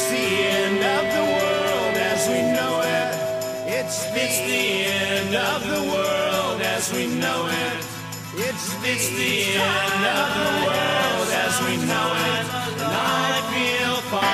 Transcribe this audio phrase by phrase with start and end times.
[0.00, 3.12] It's the end of the world as we know it.
[3.68, 7.84] It's the, it's the end of the world as we know it.
[8.32, 12.48] It's the, it's the end of the world as we know it.
[12.80, 14.24] And I feel fine.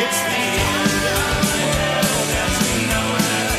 [0.00, 0.40] It's the
[0.72, 3.52] end of the world as we know it.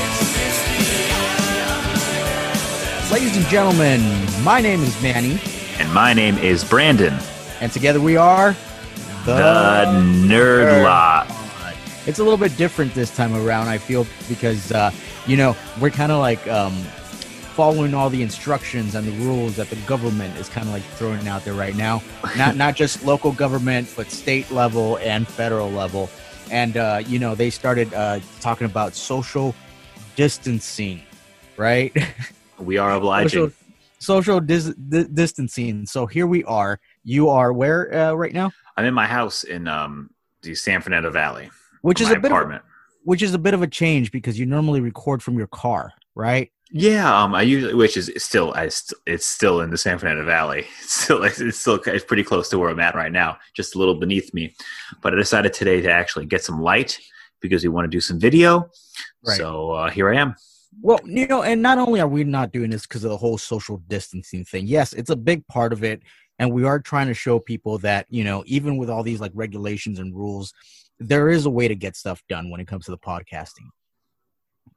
[0.00, 0.88] It's, it's the
[1.20, 1.60] end
[3.04, 4.00] of Ladies and gentlemen,
[4.42, 5.38] my name is Manny,
[5.78, 7.12] And my name is Brandon,
[7.62, 8.56] and together we are
[9.24, 9.84] the
[10.26, 11.28] Nerd Lot.
[12.06, 14.90] It's a little bit different this time around, I feel, because uh,
[15.28, 16.72] you know we're kind of like um,
[17.54, 21.28] following all the instructions and the rules that the government is kind of like throwing
[21.28, 22.02] out there right now.
[22.36, 26.10] Not not just local government, but state level and federal level.
[26.50, 29.54] And uh, you know they started uh, talking about social
[30.16, 31.00] distancing,
[31.56, 31.96] right?
[32.58, 33.28] We are obliging.
[33.28, 33.52] social
[34.02, 35.86] social dis- di- distancing.
[35.86, 36.80] So here we are.
[37.04, 38.52] You are where uh, right now?
[38.76, 40.10] I'm in my house in um,
[40.42, 41.50] the San Fernando Valley.
[41.82, 42.62] Which is a bit of, apartment.
[43.04, 46.50] which is a bit of a change because you normally record from your car, right?
[46.74, 50.24] Yeah, um, I usually, which is still, I st- it's still in the San Fernando
[50.24, 50.66] Valley.
[50.80, 53.78] It's still, it's still, it's pretty close to where I'm at right now, just a
[53.78, 54.54] little beneath me.
[55.02, 56.98] But I decided today to actually get some light
[57.40, 58.70] because we want to do some video.
[59.26, 59.36] Right.
[59.36, 60.34] So uh, here I am.
[60.80, 63.36] Well, you know, and not only are we not doing this because of the whole
[63.36, 64.66] social distancing thing.
[64.66, 66.02] Yes, it's a big part of it,
[66.42, 69.30] and we are trying to show people that you know, even with all these like
[69.32, 70.52] regulations and rules,
[70.98, 73.68] there is a way to get stuff done when it comes to the podcasting,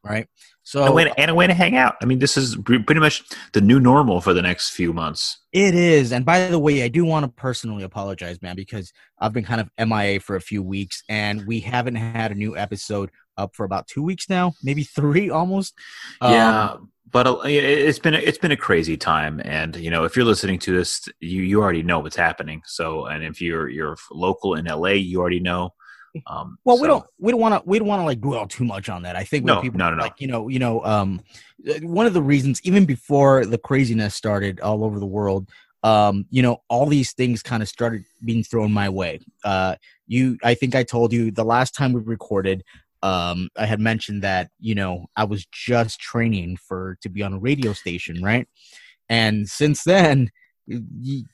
[0.04, 0.28] right?
[0.62, 1.96] So and, a way to, and a way to hang out.
[2.04, 5.40] I mean, this is pretty much the new normal for the next few months.
[5.54, 6.12] It is.
[6.12, 9.60] And by the way, I do want to personally apologize, man, because I've been kind
[9.60, 13.64] of MIA for a few weeks and we haven't had a new episode up for
[13.66, 15.74] about two weeks now, maybe three almost.
[16.22, 19.90] yeah Um, but uh, it- it's been a, it's been a crazy time and you
[19.90, 23.40] know if you're listening to this you you already know what's happening so and if
[23.42, 25.74] you're you're local in la you already know
[26.28, 28.64] um well, we don't we don't want to we don't want to like dwell too
[28.64, 29.16] much on that.
[29.18, 30.04] I think when No, people no, no, no.
[30.04, 31.22] like you know you know um
[31.82, 35.50] one of the reasons even before the craziness started all over the world
[35.84, 39.20] um you know all these things kind of started being thrown my way.
[39.44, 39.76] Uh
[40.08, 42.64] you I think I told you the last time we recorded
[43.04, 47.34] um I had mentioned that you know I was just training for to be on
[47.34, 48.48] a radio station, right?
[49.10, 50.32] And since then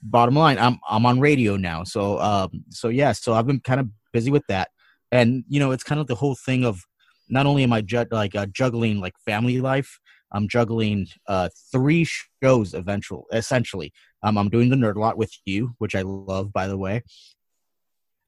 [0.03, 1.83] bottom line I'm I'm on radio now.
[1.83, 4.69] So um so yeah, so I've been kind of busy with that
[5.11, 6.85] and you know it's kind of the whole thing of
[7.29, 9.99] not only am i ju- like uh, juggling like family life
[10.31, 12.07] i'm juggling uh three
[12.41, 13.91] shows eventually essentially
[14.23, 17.03] um, i'm doing the nerd lot with you which i love by the way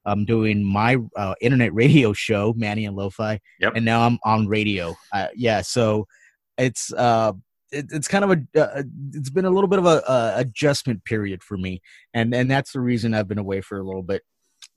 [0.05, 3.73] i'm doing my uh, internet radio show manny and lo-fi Yep.
[3.75, 6.07] and now i'm on radio uh, yeah so
[6.57, 7.31] it's uh
[7.71, 11.03] it, it's kind of a uh, it's been a little bit of a, a adjustment
[11.05, 11.81] period for me
[12.13, 14.21] and and that's the reason i've been away for a little bit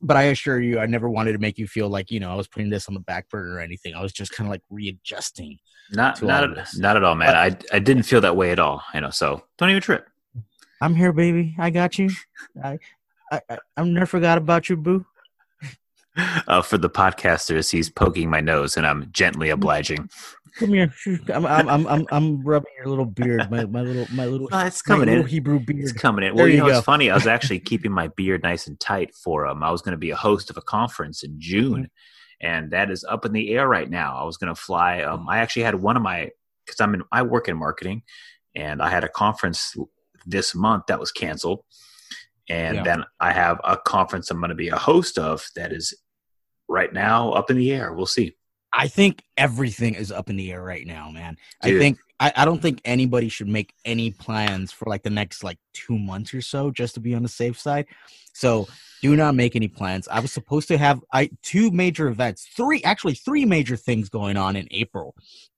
[0.03, 2.35] but I assure you, I never wanted to make you feel like you know I
[2.35, 3.95] was putting this on the back burner or anything.
[3.95, 5.57] I was just kind of like readjusting.
[5.93, 8.83] not not at, not at all man i i didn't feel that way at all
[8.93, 10.07] you know so don't even trip
[10.81, 11.55] I'm here, baby.
[11.59, 12.11] I got you.
[12.63, 12.79] I
[13.33, 15.07] I I, I never forgot about you, boo.
[16.49, 20.09] uh, for the podcasters he's poking my nose and i'm gently obliging
[20.59, 20.91] Come here.
[21.35, 24.65] I'm I'm I'm I'm, I'm rubbing your little beard, my my little my little, Oh,
[24.65, 25.81] it's coming in Hebrew beard.
[25.83, 26.35] It's coming in.
[26.35, 26.79] Well, you you know, go.
[26.79, 27.11] it's funny.
[27.11, 29.63] I was actually keeping my beard nice and tight for um.
[29.63, 32.47] I was going to be a host of a conference in June, Mm-hmm.
[32.49, 34.17] and that is up in the air right now.
[34.17, 35.03] I was going to fly.
[35.03, 36.31] Um, I actually had one of my
[36.65, 37.03] because I'm in.
[37.13, 38.01] I work in marketing,
[38.55, 39.75] and I had a conference
[40.25, 41.65] this month that was canceled,
[42.49, 42.83] and Yeah.
[42.83, 45.93] then I have a conference I'm going to be a host of that is
[46.69, 47.93] right now up in the air.
[47.93, 48.37] We'll see.
[48.73, 51.39] I think everything is up in the air right now, man.
[51.63, 55.43] I think I, I don't think anybody should make any plans for like the next
[55.43, 57.87] like two months or so just to be on the safe side.
[58.35, 58.69] So
[59.01, 60.09] do not make any plans.
[60.09, 64.37] I was supposed to have I two major events, three actually three major things going
[64.37, 65.15] on in April.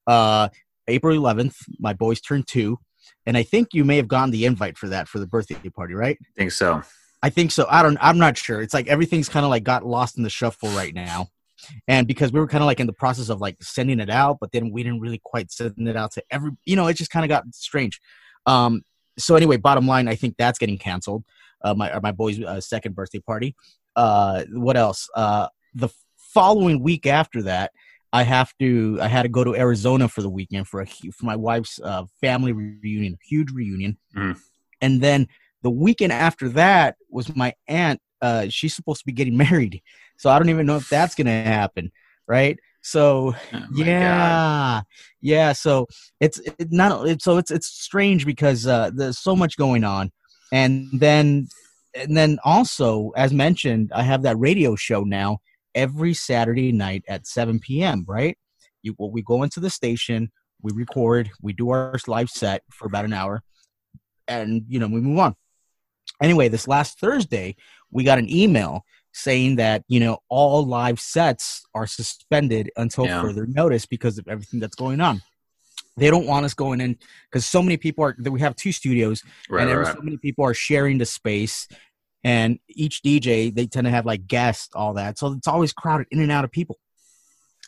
[0.06, 0.48] Uh
[0.86, 2.78] April 11th, my boys turned two,
[3.26, 5.94] and I think you may have gotten the invite for that for the birthday party,
[5.94, 6.16] right?
[6.20, 6.82] I think so.
[7.22, 7.66] I think so.
[7.68, 7.98] I don't.
[8.00, 8.62] I'm not sure.
[8.62, 11.28] It's like everything's kind of like got lost in the shuffle right now,
[11.88, 14.38] and because we were kind of like in the process of like sending it out,
[14.40, 16.52] but then we didn't really quite send it out to every.
[16.64, 18.00] You know, it just kind of got strange.
[18.46, 18.82] Um.
[19.18, 21.24] So anyway, bottom line, I think that's getting canceled.
[21.60, 23.56] Uh, my uh, my boy's uh, second birthday party.
[23.96, 25.08] Uh, what else?
[25.16, 27.72] Uh, the following week after that,
[28.12, 28.96] I have to.
[29.02, 32.04] I had to go to Arizona for the weekend for a for my wife's uh,
[32.20, 34.38] family reunion, huge reunion, Mhm.
[34.80, 35.26] and then
[35.62, 38.00] the weekend after that was my aunt.
[38.20, 39.82] Uh, she's supposed to be getting married,
[40.16, 41.90] so I don't even know if that's gonna happen,
[42.26, 42.58] right?
[42.80, 43.74] So Oh, my God.
[43.76, 44.80] yeah,
[45.20, 45.52] yeah.
[45.52, 45.86] So
[46.20, 47.06] it's it not.
[47.06, 50.10] It, so it's it's strange because uh, there's so much going on,
[50.52, 51.48] and then
[51.94, 55.38] and then also, as mentioned, I have that radio show now
[55.74, 58.04] every Saturday night at 7 p.m.
[58.06, 58.38] Right?
[58.82, 60.30] You well, we go into the station,
[60.62, 63.42] we record, we do our live set for about an hour,
[64.28, 65.34] and you know we move on.
[66.20, 67.56] Anyway, this last Thursday,
[67.90, 73.20] we got an email saying that you know all live sets are suspended until Yeah.
[73.22, 75.22] further notice because of everything that's going on.
[75.96, 76.96] They don't want us going in
[77.30, 78.16] because so many people are.
[78.18, 79.94] We have two studios, Right, and there right.
[79.94, 81.66] so many people are sharing the space
[82.24, 86.04] and each dj they tend to have like guests all that so it's always crowded
[86.10, 86.76] in and out of people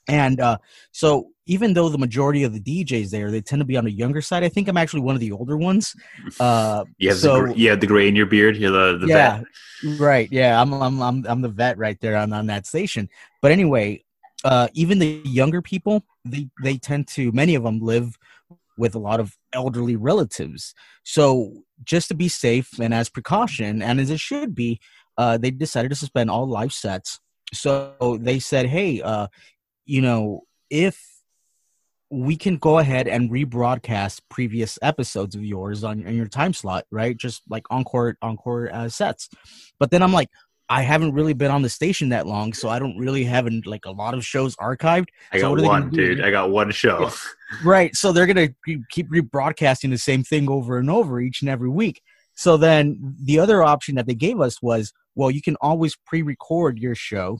[0.08, 0.56] and uh
[0.92, 3.90] so even though the majority of the djs there they tend to be on the
[3.90, 5.94] younger side i think i'm actually one of the older ones
[6.38, 8.56] uh You have, so the, gr- you have the gray in your beard.
[8.56, 9.98] You're the, the yeah vet.
[10.00, 13.08] right yeah I'm, I'm i'm i'm the vet right there on, on that station
[13.42, 14.02] but anyway
[14.44, 18.16] uh even the younger people they they tend to many of them live
[18.78, 20.74] with a lot of elderly relatives
[21.04, 24.80] so just to be safe and as precaution and as it should be
[25.18, 27.20] uh they decided to suspend all live sets
[27.52, 29.26] so they said hey uh
[29.90, 30.96] you know if
[32.10, 36.84] we can go ahead and rebroadcast previous episodes of yours on, on your time slot,
[36.90, 37.16] right?
[37.16, 39.28] Just like encore encore uh, sets.
[39.78, 40.28] But then I'm like,
[40.68, 43.62] I haven't really been on the station that long, so I don't really have an,
[43.66, 45.08] like a lot of shows archived.
[45.32, 46.20] I got what are they gonna one, dude.
[46.20, 47.00] I got one show.
[47.00, 47.10] Yeah.
[47.64, 47.96] Right.
[47.96, 52.00] So they're gonna keep rebroadcasting the same thing over and over each and every week.
[52.34, 56.78] So then the other option that they gave us was, well, you can always pre-record
[56.78, 57.38] your show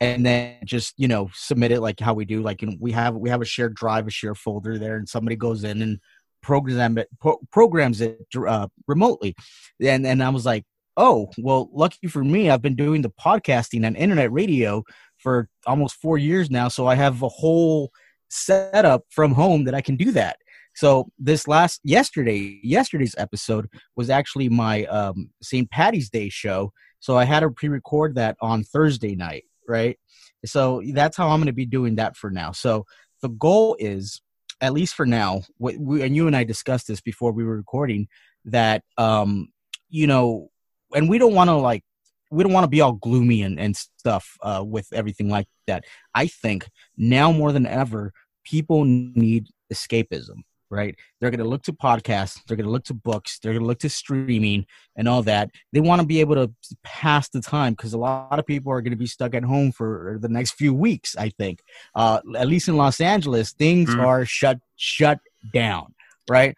[0.00, 2.92] and then just you know submit it like how we do like you know, we
[2.92, 5.98] have we have a shared drive a shared folder there and somebody goes in and
[6.42, 9.34] program it pro- programs it uh, remotely.
[9.80, 10.64] And and i was like
[10.96, 14.82] oh well lucky for me i've been doing the podcasting and internet radio
[15.18, 17.90] for almost four years now so i have a whole
[18.28, 20.36] setup from home that i can do that.
[20.74, 23.66] So this last yesterday yesterday's episode
[23.96, 26.70] was actually my um st patty's day show
[27.00, 29.98] so i had to pre-record that on thursday night right?
[30.44, 32.52] So that's how i'm going to be doing that for now.
[32.52, 32.86] So
[33.22, 34.20] the goal is
[34.60, 37.56] at least for now what we, and you and i discussed this before we were
[37.56, 38.08] recording
[38.46, 39.48] that um
[39.90, 40.48] you know
[40.94, 41.82] and we don't want to like
[42.30, 45.84] we don't want to be all gloomy and, and stuff uh, with everything like that.
[46.14, 48.12] I think now more than ever
[48.44, 52.94] people need escapism right they're going to look to podcasts they're going to look to
[52.94, 54.66] books they're going to look to streaming
[54.96, 56.52] and all that they want to be able to
[56.82, 59.70] pass the time because a lot of people are going to be stuck at home
[59.70, 61.60] for the next few weeks i think
[61.94, 64.04] uh, at least in los angeles things Mm.
[64.04, 65.18] are shut shut
[65.52, 65.94] down
[66.28, 66.56] right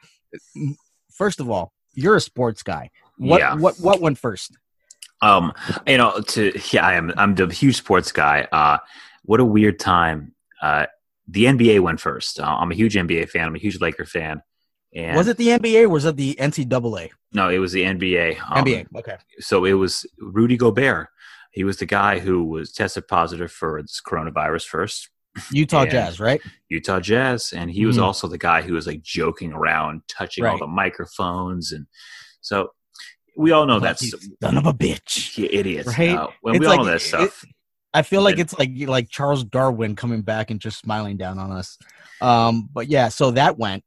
[1.13, 3.55] first of all you're a sports guy what Yeah.
[3.57, 4.57] what what went first
[5.21, 5.53] Um,
[5.85, 7.13] you know, to yeah, I am.
[7.17, 8.47] I'm the huge sports guy.
[8.53, 8.79] Uh,
[9.25, 10.33] what a weird time.
[10.63, 10.87] Uh,
[11.29, 12.41] the NBA went first.
[12.41, 13.47] Uh, I'm a huge NBA fan.
[13.47, 14.43] I'm a huge Laker fan.
[14.95, 18.39] And was it the nba or was it the ncaa No, it was the NBA.
[18.41, 21.09] Um, nba okay So it was Rudy Gobert.
[21.53, 25.11] He was the guy who was tested positive for this coronavirus first.
[25.53, 26.41] utah jazz right
[26.71, 28.03] Utah Jazz, and he was Mhm.
[28.03, 31.87] also the guy who was like joking around, touching all the microphones, and
[32.41, 32.71] so
[33.37, 34.11] we all know that's
[34.43, 35.87] son of a bitch you idiots.
[35.99, 36.17] Right?
[36.17, 37.45] Uh, when It's we all like- know that stuff.
[37.99, 41.53] I feel like it's like like Charles Darwin coming back and just smiling down on
[41.53, 41.79] us.
[42.21, 43.85] Um, but yeah, so that went.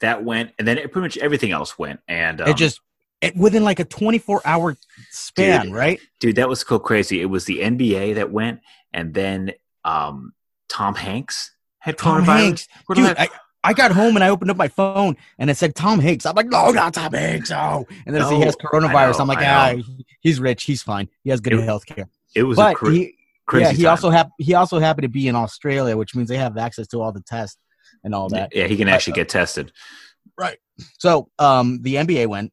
[0.00, 2.80] that went, and then it, pretty much everything else went, and um, it just
[3.20, 4.76] it, within like a 24 hour
[5.10, 6.00] span, Dude, right?
[6.20, 7.20] dude, that was so crazy.
[7.20, 8.60] It was the NBA that went,
[8.92, 9.52] and then
[9.84, 10.34] um,
[10.68, 12.26] Tom Hanks had Tom coronavirus.
[12.44, 13.06] Hanks, dude.
[13.06, 13.28] I- I,
[13.66, 16.26] I got home and I opened up my phone and it said Tom Hanks.
[16.26, 17.50] I'm like, no, not Tom Hanks.
[17.50, 19.12] Oh, and then said he has coronavirus.
[19.14, 19.74] Know, I'm like, ah,
[20.20, 20.64] he's rich.
[20.64, 21.08] He's fine.
[21.22, 22.06] He has good It- health care.
[22.34, 23.14] it was But a cra- he,
[23.46, 23.64] crazy.
[23.64, 23.90] yeah, he time.
[23.90, 27.00] also hap- he also happened to be in Australia, which means they have access to
[27.00, 27.58] all the tests
[28.02, 28.54] and all that.
[28.54, 29.72] yeah, he can actually uh, get tested.
[30.38, 30.58] Right.
[30.98, 32.52] So, um, the NBA went.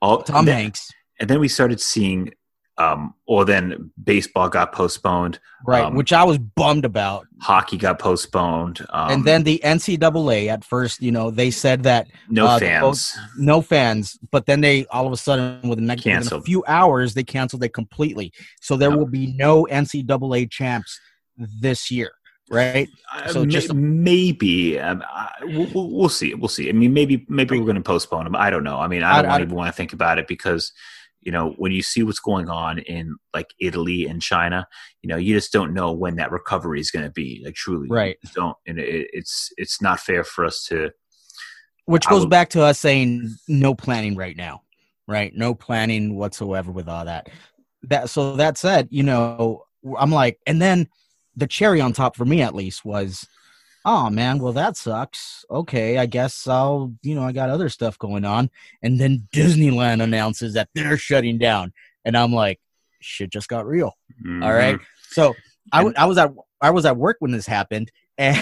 [0.00, 2.32] All Tom and then, Hanks, and then we started seeing,
[2.78, 5.84] um, or then baseball got postponed, right?
[5.84, 7.26] um, which I was bummed about.
[7.40, 12.06] hockey got postponed, um, and then the NCAA at first, you know, they said that
[12.28, 13.16] no uh, fans.
[13.36, 17.14] no fans, but then they all of a sudden within, next, within a few hours
[17.14, 18.32] they canceled it completely.
[18.60, 18.98] So there Yep.
[18.98, 21.00] will be no NCAA champs
[21.36, 22.12] this year,
[22.50, 22.88] right?
[23.12, 26.34] Uh, So may- just- maybe um, I, we'll, we'll see.
[26.34, 26.68] We'll see.
[26.68, 28.36] I mean, maybe maybe we're going to postpone them.
[28.36, 28.78] I don't know.
[28.78, 30.72] I mean, I I- don't I- even want to think about it because
[31.20, 34.66] you know when you see what's going on in like Italy and China,
[35.02, 37.42] you know, you just don't know when that recovery is going to be.
[37.44, 38.16] Like truly, Right.
[38.34, 38.56] don't.
[38.66, 40.90] And it, it's it's not fair for us to.
[41.86, 44.62] Which goes would- back to us saying no planning right now,
[45.06, 45.32] right?
[45.34, 47.28] No planning whatsoever with all that.
[47.84, 49.64] That so that said, you know,
[49.98, 50.88] I'm like, and then
[51.36, 53.26] the cherry on top for me at least was,
[53.90, 55.44] oh man, well that sucks.
[55.50, 58.50] Okay, I guess I'll, you know, I got other stuff going on.
[58.82, 61.72] And then Disneyland announces that they're shutting down,
[62.04, 62.58] and I'm like,
[63.00, 63.92] shit just got real.
[64.42, 64.76] All right.
[64.76, 64.84] Mhm.
[65.10, 65.34] So
[65.72, 68.36] I, w- I was at I was at work when this happened, and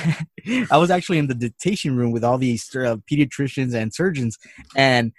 [0.71, 4.39] I was actually in the dictation room with all these uh, pediatricians and surgeons,
[4.75, 5.13] and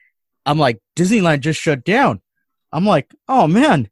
[0.45, 2.21] I'm like, Disneyland just shut down.
[2.73, 3.89] I'm like, oh man,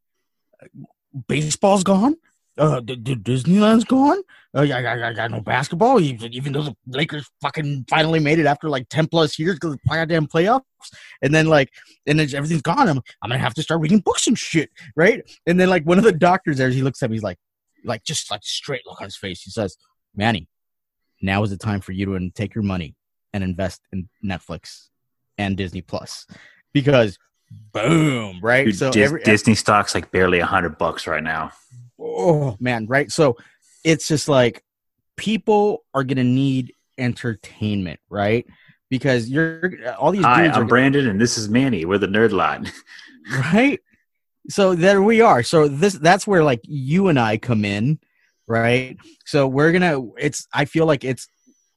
[1.27, 2.15] baseball's gone.
[2.58, 4.22] Uh, D- D- Disneyland's gone.
[4.55, 8.45] Uh, I, I, I got no basketball, even, though the Lakers fucking finally made it
[8.45, 10.62] after like ten plus years because of the goddamn playoffs.
[11.21, 11.69] And then like,
[12.07, 12.88] and then everything's gone.
[12.88, 15.29] I'm, I'm gonna have to start reading books and shit, right?
[15.45, 17.38] And then like one of the doctors there, he looks at me, he's like,
[17.83, 19.41] like just like straight look on his face.
[19.41, 19.75] He says,
[20.15, 20.47] Manny,
[21.21, 22.95] now is the time for you to take your money
[23.33, 24.88] and invest in Netflix
[25.38, 26.25] and Disney Plus
[26.74, 27.17] because
[27.74, 28.65] boom, right?
[28.67, 31.51] Dude, so Dis- every, Disney stock's like barely a hundred bucks right now.
[32.00, 33.12] oh man, right?
[33.12, 33.38] So
[33.86, 34.63] it's just like
[35.15, 38.46] people are gonna need entertainment, right?
[38.89, 41.86] Because you're all these Hi, I'm Brandon, and this is Manny.
[41.86, 42.70] We're the Nerd Lot.
[43.54, 43.80] right
[44.50, 48.00] so there we are so this that's where like you and i come in
[48.48, 51.27] right so we're gonna it's i feel like it's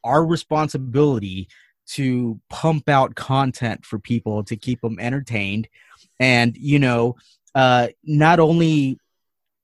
[0.04, 1.48] our responsibility
[1.86, 5.66] to pump out content for people to keep them entertained
[6.20, 7.16] and you know
[7.54, 8.98] uh not only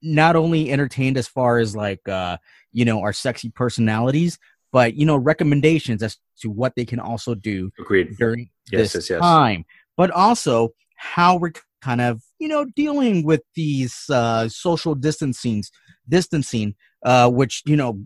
[0.04, 2.36] not only entertained as far as like uh
[2.72, 4.38] you know our sexy personalities
[4.70, 8.16] but you know recommendations as to what they can also do Agreed.
[8.18, 9.20] during Yes, this yes, yes.
[9.20, 9.64] time,
[9.96, 15.62] but also how we're kind of you know dealing with these uh, social distancing,
[16.08, 18.00] distancing, uh, which you know,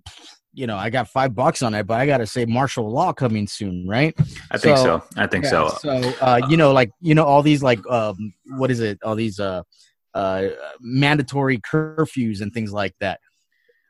[0.53, 3.13] you know, I got five bucks on it, but I got to say martial law
[3.13, 4.15] coming soon, right?
[4.51, 5.03] I think So- so.
[5.17, 5.79] I think Yeah, so.
[5.81, 5.91] So
[6.21, 8.99] uh, you know, like you know, all these like um, what is it?
[9.05, 9.63] All these uh,
[10.15, 10.49] uh,
[10.81, 13.21] mandatory curfews and things like that.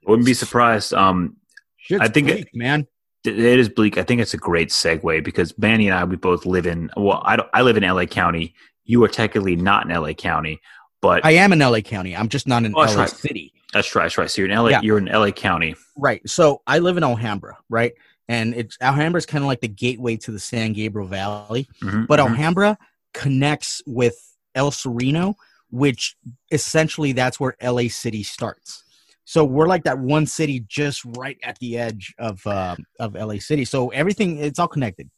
[0.07, 0.93] Wouldn't be surprised.
[0.95, 1.37] Um,
[1.77, 2.87] Shit's I think it- man.
[3.25, 3.99] it is bleak.
[3.99, 6.91] I think it's a great segue because Manny and I we both live in.
[6.97, 8.07] Well, I don't, I live in L.A.
[8.07, 8.55] County.
[8.85, 10.15] You are technically not in L.A.
[10.15, 10.61] County,
[11.03, 12.17] but I am in LA County.
[12.17, 13.11] I'm just not in Oh, LA right.
[13.11, 13.53] City.
[13.73, 14.05] that's right.
[14.05, 14.31] That's right.
[14.31, 14.71] So you're in L.A.
[14.71, 14.81] Yeah.
[14.83, 15.31] You're in L.A.
[15.33, 15.75] County.
[15.97, 16.27] Right.
[16.29, 17.93] So I live in Alhambra, right?
[18.29, 22.07] And it's Alhambra is kind of like the gateway to the San Gabriel Valley, Mhm,
[22.07, 22.29] but mhm.
[22.29, 22.79] Alhambra
[23.15, 24.17] connects with
[24.55, 25.35] El Sereno,
[25.71, 26.17] which
[26.51, 28.85] essentially that's where LA City starts.
[29.25, 33.39] So we're like that one city just right at the edge of uh, of LA
[33.39, 33.65] City.
[33.65, 35.11] So everything it's all connected.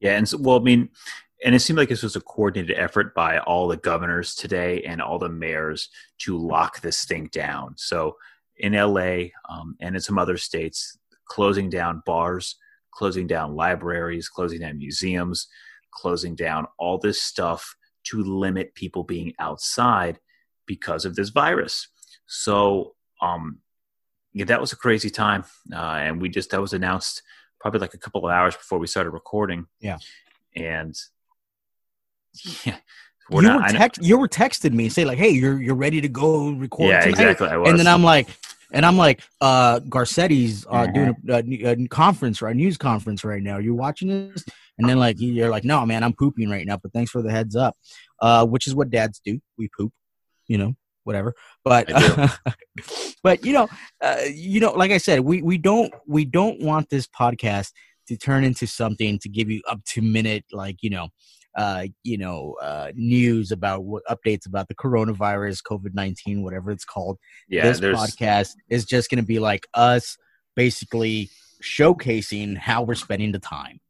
[0.00, 0.88] Yeah, and so, well, I mean,
[1.44, 5.00] and it seemed like this was a coordinated effort by all the governors today and
[5.00, 7.74] all the mayors to lock this thing down.
[7.76, 8.16] So
[8.56, 12.56] in LA um, and in some other states, closing down bars,
[12.92, 15.46] closing down libraries, closing down museums,
[15.92, 20.18] closing down all this stuff to limit people being outside
[20.66, 21.88] because of this virus.
[22.26, 23.58] So, um,
[24.32, 27.22] yeah, that was a crazy time, uh, and we just that was announced
[27.60, 29.66] probably like a couple of hours before we started recording.
[29.80, 29.98] Yeah.
[30.56, 30.94] and
[32.64, 32.76] yeah,
[33.30, 33.72] we're you not.
[33.72, 36.88] were text you were texting me say like, hey, you're you're ready to go record.
[36.88, 37.30] yeah, tonight?
[37.30, 37.48] exactly.
[37.70, 38.28] And then I'm like,
[38.72, 40.94] and I'm like, uh, Garcetti's uh, Mhm.
[40.94, 41.16] doing
[41.62, 42.56] a, a, a conference, right?
[42.56, 43.58] News conference right now.
[43.58, 44.44] You're watching this,
[44.78, 46.78] and then like you're like, no, man, I'm pooping right now.
[46.82, 47.76] But thanks for the heads up.
[48.20, 49.40] Uh, which is what dads do.
[49.58, 49.92] We poop,
[50.46, 50.74] you know,
[51.04, 51.34] whatever.
[51.64, 51.88] But
[53.22, 53.68] but you know,
[54.00, 57.72] uh, you know, like I said, we we don't we don't want this podcast
[58.08, 61.08] to turn into something to give you up to minute like you know
[61.54, 66.84] uh, you know, uh, news about what updates about the coronavirus, COVID nineteen, whatever it's
[66.84, 67.18] called.
[67.48, 70.16] yeah, this there's podcast is just going to be like us,
[70.56, 71.28] basically
[71.62, 73.80] showcasing how we're spending the time.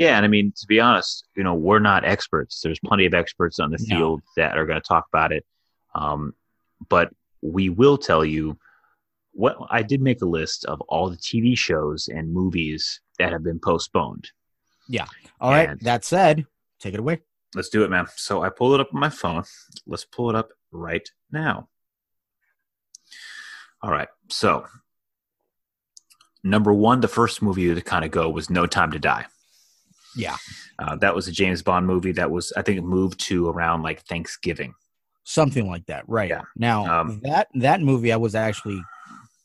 [0.00, 2.62] Yeah, and I mean to be honest, you know, we're not experts.
[2.62, 3.96] There's plenty of experts on the No.
[3.96, 5.44] field that are going to talk about it.
[5.94, 6.34] Um,
[6.88, 8.58] but we will tell you
[9.32, 13.42] what I did make a list of all the TV shows and movies that have
[13.44, 14.30] been postponed.
[14.88, 15.04] Yeah.
[15.38, 15.68] All right.
[15.68, 16.46] And- That said,
[16.78, 17.20] take it away.
[17.54, 18.06] Let's do it, man.
[18.16, 19.44] So I pulled it up on my phone.
[19.86, 21.68] Let's pull it up right now.
[23.82, 24.08] All right.
[24.30, 24.64] So
[26.42, 29.26] number one, the first movie to kind of go was No Time to Die.
[30.16, 30.36] Yeah.
[30.78, 34.02] Uh, that was a James Bond movie that was, I think, moved to around like
[34.02, 34.74] Thanksgiving.
[35.24, 36.30] Something like that, right?
[36.30, 36.42] Yeah.
[36.56, 38.82] Now Um, that that movie, I was actually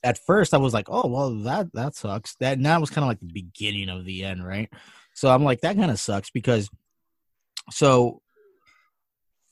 [0.04, 2.36] at first I was like, oh well, that that sucks.
[2.36, 4.70] That now was kind of like the beginning of the end, right?
[5.14, 6.70] So I'm like, that kind of sucks because
[7.72, 8.22] so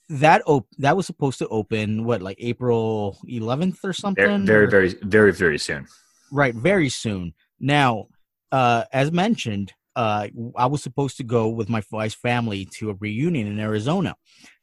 [0.10, 4.46] that op- that was supposed to open what like April 11th or something.
[4.46, 5.88] Very, very, very, very, very soon.
[6.32, 8.08] right very soon now
[8.52, 12.96] uh as mentioned uh i was supposed to go with my wife's family to a
[12.96, 14.16] reunion in arizona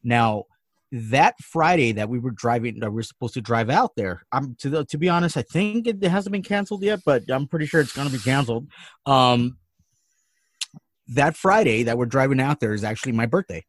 [0.02, 0.44] now
[0.92, 4.22] that Friday that we were driving, that we are supposed to drive out there.
[4.32, 7.46] I'm to the, to be honest, I think it, hasn't been canceled yet, but I'm
[7.46, 8.66] pretty sure it's going to be canceled.
[9.06, 9.56] Um,
[11.06, 13.64] that Friday that we're driving out there is actually my birthday,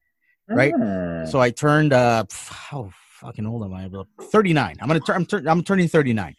[0.49, 0.73] right?
[0.75, 1.25] Hmm.
[1.27, 2.89] So I turned uh, how
[3.19, 3.87] fucking old am I?
[4.19, 4.77] 39.
[4.81, 5.15] I'm gonna turn.
[5.17, 6.35] I'm, tur- I'm turning 39.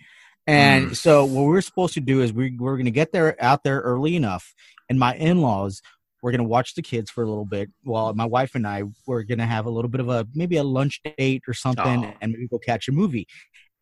[0.48, 0.96] And Mm.
[0.96, 4.16] so what we're supposed to do is we we're gonna get there out there early
[4.16, 4.52] enough,
[4.92, 5.80] and my in-laws
[6.22, 9.22] we're gonna watch the kids for a little bit while my wife and I we're
[9.22, 12.14] gonna have a little bit of a maybe a lunch date or something, Aw.
[12.20, 13.26] and maybe go catch a movie.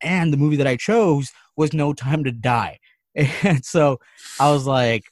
[0.02, 2.78] And the movie that I chose was No Time to Die,
[3.14, 3.98] and so
[4.38, 5.02] I was like,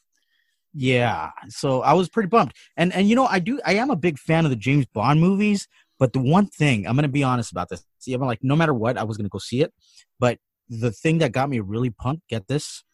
[0.72, 1.30] yeah.
[1.48, 4.18] So I was pretty bummed, and and you know I do I am a big
[4.18, 7.68] fan of the James Bond movies, but the one thing I'm gonna be honest about
[7.68, 9.74] this, see, I'm like no matter what I was gonna go see it,
[10.18, 10.38] but
[10.70, 12.84] the thing that got me really pumped, get this,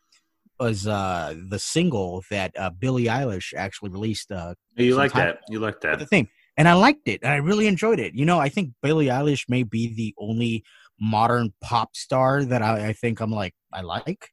[0.64, 4.30] was uh the single that uh, Billie Eilish actually released.
[4.33, 5.40] Uh, you like that?
[5.49, 5.99] You like that?
[5.99, 7.21] the thing, and I liked it.
[7.23, 8.14] and I really enjoyed it.
[8.14, 10.64] You know, I think Billie Eilish may be the only
[11.00, 14.30] modern pop star that I, I think I'm like I like.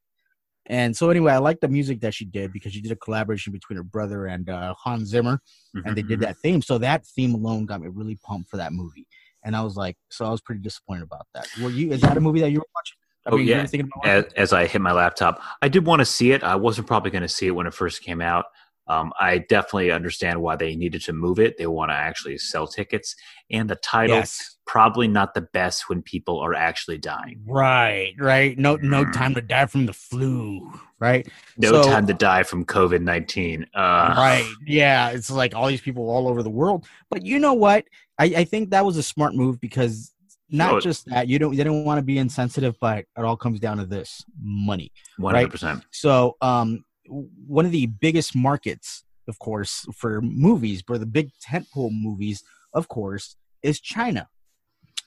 [0.68, 3.52] And so anyway, I like the music that she did because she did a collaboration
[3.52, 5.42] between her brother and uh, Hans Zimmer,
[5.86, 6.24] and they did Mhm.
[6.26, 6.62] that theme.
[6.62, 9.08] So that theme alone got me really pumped for that movie.
[9.44, 11.48] And I was like, so I was pretty disappointed about that.
[11.60, 11.92] Were you?
[11.92, 13.01] Is that a movie that you were watching?
[13.26, 13.62] I Oh, yeah.
[13.62, 15.42] were thinking about as, as I hit my laptop.
[15.62, 16.44] I did want to see it.
[16.44, 18.46] I wasn't probably going to see it when it first came out.
[18.88, 21.58] Um, I definitely understand why they needed to move it.
[21.58, 23.16] They want to actually sell tickets,
[23.52, 24.58] and the title Yes.
[24.66, 27.42] probably not the best when people are actually dying.
[27.46, 28.58] Right, right.
[28.58, 29.14] No, no Mm.
[29.14, 30.70] time to die from the flu.
[31.00, 31.28] Right.
[31.58, 33.66] No So- time to die from COVID nineteen.
[33.74, 37.54] Uh, right yeah it's like all these people all over the world but you know
[37.54, 37.86] what
[38.20, 40.14] i, I think that was a smart move because
[40.52, 43.60] not just that you don't you don't want to be insensitive but it all comes
[43.60, 45.84] down to this money One hundred percent.
[45.92, 51.92] so um one of the biggest markets of course for movies for the big tentpole
[51.92, 52.44] movies
[52.74, 54.28] of course is china.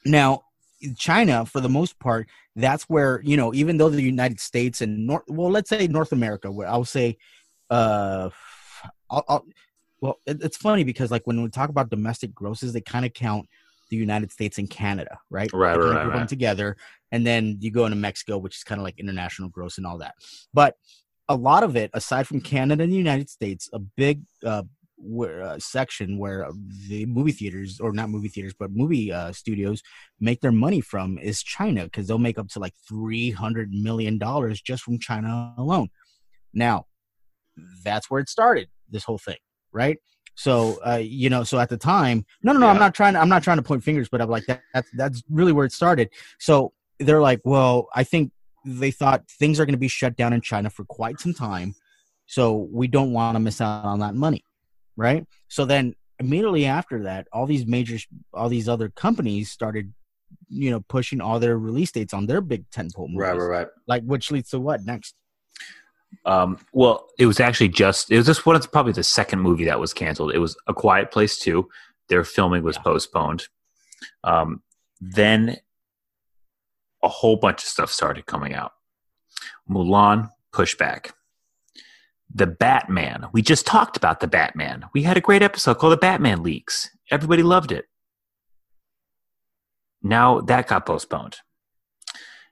[0.05, 0.43] Now
[0.99, 5.07] china for the most part that's where you know even though the united states and
[5.07, 7.17] north well let's say north america where i'll say
[7.71, 8.29] uh
[9.11, 9.45] I'll, I'll,
[10.03, 13.15] well it, it's funny because like when we talk about domestic grosses they kind of
[13.15, 13.49] count
[13.91, 15.53] the united states and canada right?
[15.53, 16.29] Right, right, right.
[16.29, 16.77] together
[17.13, 19.99] and then you go into mexico which is kind of like international gross and all
[19.99, 20.15] that.
[20.53, 20.77] But
[21.29, 24.63] a lot of it aside from canada and the united states a big uh,
[24.97, 26.49] where, uh, section where
[26.89, 29.83] the movie theaters or not movie theaters but movie uh, studios
[30.21, 34.61] make their money from is china because they'll make up to like 300 million dollars
[34.61, 35.89] just from china alone.
[36.53, 36.87] Now
[37.85, 39.37] that's where it started this whole thing
[39.73, 39.99] right
[40.35, 43.21] so uh, you know so at the time no no no i'm not trying to
[43.21, 45.73] i'm not trying to point fingers but i'm like that, that's that's really where it
[45.73, 46.11] started.
[46.39, 48.33] So they're like well i think
[48.65, 51.75] they thought things are going to be shut down in china for quite some time
[52.27, 54.43] so we don't want to miss out on that money
[54.97, 55.27] right?
[55.49, 57.99] So then immediately after that all these major
[58.33, 59.93] all these other companies started
[60.49, 63.67] you know pushing all their release dates on their big tentpole movies Right, right, right.
[63.89, 65.15] like which leads to what next
[66.25, 69.41] Um, well, it was actually just it was just one of the, probably the second
[69.41, 70.33] movie that was canceled.
[70.35, 71.69] It was A Quiet Place Two.
[72.09, 72.83] Their filming was Yeah.
[72.83, 73.49] postponed.
[74.23, 74.63] Um,
[75.01, 75.57] then
[77.03, 78.73] a whole bunch of stuff started coming out.
[79.69, 81.11] Mulan pushback.
[82.35, 83.27] The Batman.
[83.33, 84.87] We just talked about the Batman.
[84.93, 86.91] We had a great episode called The Batman Leaks.
[87.11, 87.87] Everybody loved it.
[90.03, 91.37] Now that got postponed.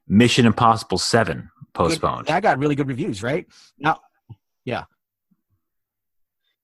[0.09, 2.27] Mission Impossible 7 Good- postponed.
[2.27, 3.47] that got really good reviews right
[3.79, 4.01] now
[4.65, 4.85] yeah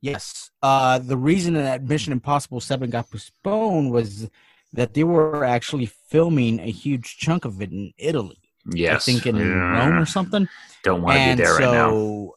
[0.00, 4.28] yes uh the reason that mission impossible 7 got postponed was
[4.72, 8.38] that they were actually filming a huge chunk of it in italy
[8.72, 9.08] yes.
[9.08, 9.42] i think in Yeah.
[9.44, 10.48] rome or something
[10.84, 11.90] Don't want to be there right now.
[11.90, 12.34] so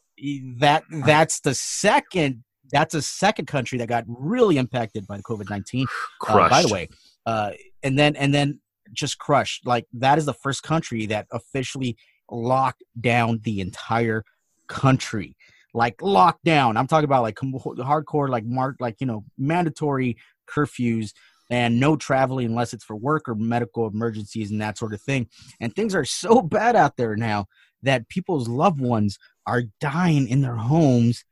[0.60, 5.82] that that's the second that's a second country that got really impacted by the covid-19
[5.82, 5.86] uh,
[6.20, 6.50] Crushed.
[6.50, 6.88] by the way
[7.26, 7.50] uh,
[7.82, 8.60] and then and then
[8.92, 11.96] just crushed like that is the first country that officially
[12.32, 14.24] locked down the entire
[14.68, 15.36] country.
[15.74, 16.76] Like locked down.
[16.76, 20.18] I'm talking about like hardcore like mark like you know mandatory
[20.48, 21.12] curfews
[21.50, 25.28] and no traveling unless it's for work or medical emergencies and that sort of thing.
[25.60, 27.46] And things are so bad out there now
[27.82, 31.24] that people's loved ones are dying in their homes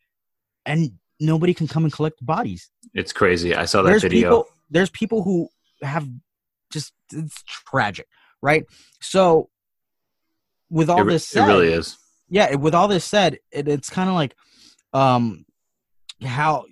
[0.64, 2.70] and nobody can come and collect the bodies.
[2.94, 3.54] It's crazy.
[3.54, 4.28] I saw that there's video.
[4.30, 5.48] people there's people who
[5.82, 6.08] have
[6.70, 8.06] just it's tragic
[8.42, 8.64] right?
[9.00, 9.48] So
[10.70, 11.98] with all it, this it really is.
[12.28, 14.34] yeah with all this said it, it's kind of like
[14.92, 15.44] um
[16.22, 16.64] how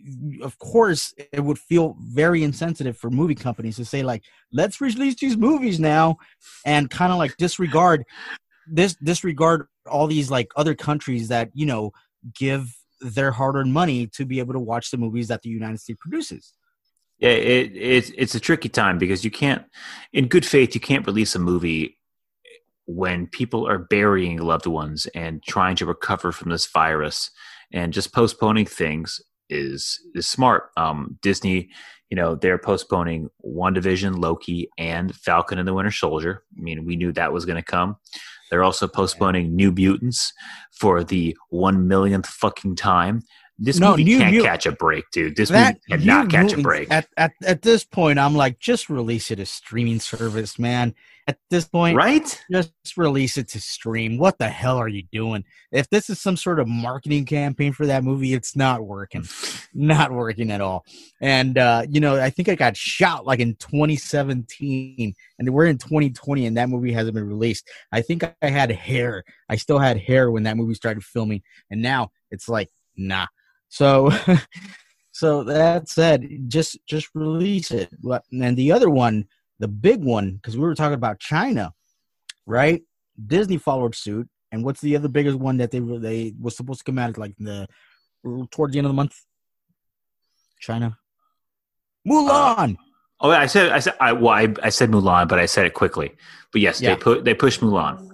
[0.42, 5.14] of course it would feel very insensitive for movie companies to say like let's release
[5.16, 6.16] these movies now
[6.66, 8.04] and kind of like disregard
[8.66, 11.90] this disregard all these like other countries that you know
[12.38, 15.98] give their hard-earned money to be able to watch the movies that the united states
[16.00, 16.52] produces
[17.18, 19.64] Yeah, it, it it's a tricky time because you can't,
[20.12, 21.97] in good faith, you can't release a movie
[22.88, 27.30] when people are burying loved ones and trying to recover from this virus,
[27.72, 29.20] and just postponing things
[29.50, 30.70] is is smart.
[30.76, 31.68] Um, Disney,
[32.10, 36.42] you know, they're postponing WandaVision, Loki, and Falcon and the Winter Soldier.
[36.56, 37.96] I mean, we knew that was going to come.
[38.50, 40.32] They're also postponing New Mutants
[40.72, 43.20] for the one millionth fucking time.
[43.58, 45.34] This No, movie New can't catch a break, dude.
[45.34, 46.90] This That movie cannot catch a break.
[46.92, 50.94] At, at at this point, I'm like, just release it as streaming service, man.
[51.26, 52.44] At this point, right?
[52.50, 54.16] just release it to stream.
[54.16, 55.44] What the hell are you doing?
[55.72, 59.24] If this is some sort of marketing campaign for that movie, it's not working.
[59.74, 60.86] not working at all.
[61.20, 65.78] And uh, you know, I think I got shot like in 2017, and we're in
[65.78, 67.68] 2020, and that movie hasn't been released.
[67.90, 69.24] I think I had hair.
[69.48, 73.26] I still had hair when that movie started filming, and now it's like, nah.
[73.68, 74.10] So,
[75.12, 77.90] so that said, just just release it.
[78.32, 79.26] And the other one,
[79.58, 81.72] the big one, because we were talking about China,
[82.46, 82.82] right?
[83.26, 84.28] Disney followed suit.
[84.50, 87.18] And what's the other biggest one that they were they was supposed to come out
[87.18, 87.68] like the
[88.50, 89.14] towards the end of the month?
[90.60, 90.96] China.
[92.06, 92.76] Mulan.
[93.20, 95.66] Oh, oh, I said, I said, I, well, I, I said Mulan, but I said
[95.66, 96.12] it quickly.
[96.52, 96.94] But yes, Yeah.
[96.94, 98.08] they put they pushed Mulan.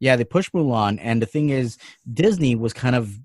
[0.00, 1.78] yeah, they pushed Mulan, and the thing is,
[2.12, 3.18] Disney was kind of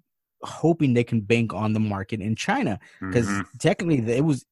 [0.47, 3.45] hoping they can bank on the market in China because Mhm.
[3.59, 4.45] technically it was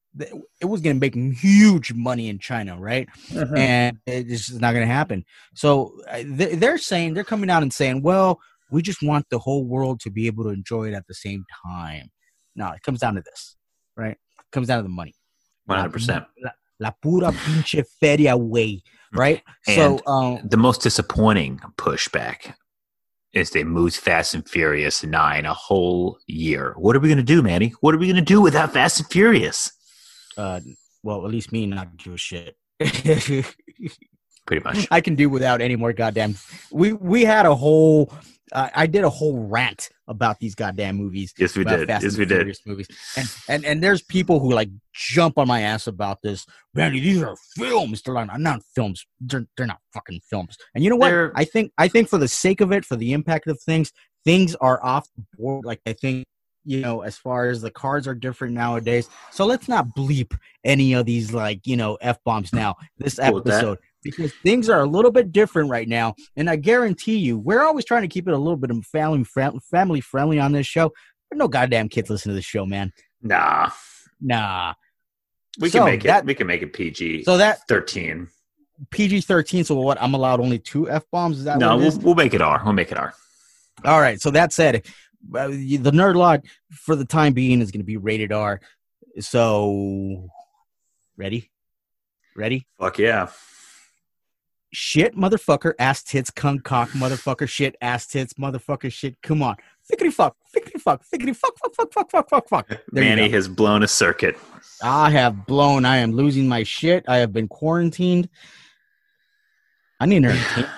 [0.62, 3.10] it was going to make huge money in China, right?
[3.58, 5.26] and it's just not going to happen.
[5.56, 8.40] So they- they're saying they're coming out and saying, "Well,
[8.72, 11.44] we just want the whole world to be able to enjoy it at the same
[11.68, 12.12] time."
[12.56, 13.58] No, it comes down to this,
[13.98, 14.12] right?
[14.40, 15.16] It comes down to the money.
[15.66, 16.24] one hundred percent.
[16.42, 19.42] La, la pura pinche feria way, right?
[19.68, 22.54] And- so, um, The most disappointing pushback
[23.36, 26.74] is they moved Fast and Furious nine a whole year.
[26.78, 27.74] What are we going to do, Manny?
[27.82, 29.72] What are we going to do without Fast and Furious?
[30.38, 30.62] uh,
[31.04, 32.58] well, at least me not do a shit.
[32.80, 34.88] Pretty much.
[34.92, 36.36] I can do without any more goddamn.
[36.72, 38.12] We we had a whole.
[38.52, 41.34] Uh, I did a whole rant about these goddamn movies.
[41.38, 41.88] Yes, we did.
[41.88, 42.56] Fast Yes, we did.
[42.66, 42.88] Movies.
[43.18, 46.46] And, and and there's people who like jump on my ass about this.
[46.74, 48.02] Randy, these are films.
[48.04, 49.06] They're like, not films.
[49.20, 50.58] They're, they're not fucking films.
[50.76, 51.10] And you know what?
[51.10, 53.92] They're- I think I think for the sake of it, for the impact of things,
[54.24, 55.66] things are off the board.
[55.66, 56.26] Like I think
[56.68, 59.08] you know, as far as the cards are different nowadays.
[59.32, 62.76] So let's not bleep any of these like you know f bombs now.
[62.98, 63.80] This episode.
[64.06, 67.84] Because things are a little bit different right now, and I guarantee you, we're always
[67.86, 69.26] trying to keep it a little bit of family
[69.72, 70.94] family friendly on this show.
[71.30, 72.94] But no goddamn kids listen to this show, man.
[73.24, 73.72] Nah,
[74.22, 74.76] Nah.
[75.60, 76.26] we So can make that- it.
[76.28, 77.24] We can make it PG.
[77.24, 78.28] So that thirteen.
[78.92, 79.64] PG thirteen.
[79.64, 80.00] So what?
[80.00, 81.40] I'm allowed only two f bombs.
[81.40, 81.98] Is that No, we'll, is?
[81.98, 82.62] we'll make it R.
[82.64, 83.14] We'll make it R.
[83.86, 84.22] All right.
[84.22, 84.86] So that said,
[85.34, 86.42] uh, the nerd lot
[86.72, 88.62] for the time being is going to be rated R.
[89.20, 90.30] So
[91.18, 91.50] ready,
[92.36, 92.68] ready.
[92.80, 93.30] Fuck yeah.
[94.76, 99.16] Shit, motherfucker, ass tits, cunt cock, motherfucker, shit, ass tits, motherfucker, shit.
[99.22, 102.68] Come on, fickety fuck, fickety fuck, fickety fuck, fuck, fuck, fuck, fuck, fuck, fuck.
[102.68, 104.38] There Manny has blown a circuit.
[104.84, 105.86] I have blown.
[105.86, 107.06] I am losing my shit.
[107.08, 108.28] I have been quarantined.
[110.02, 110.70] I need entertainment.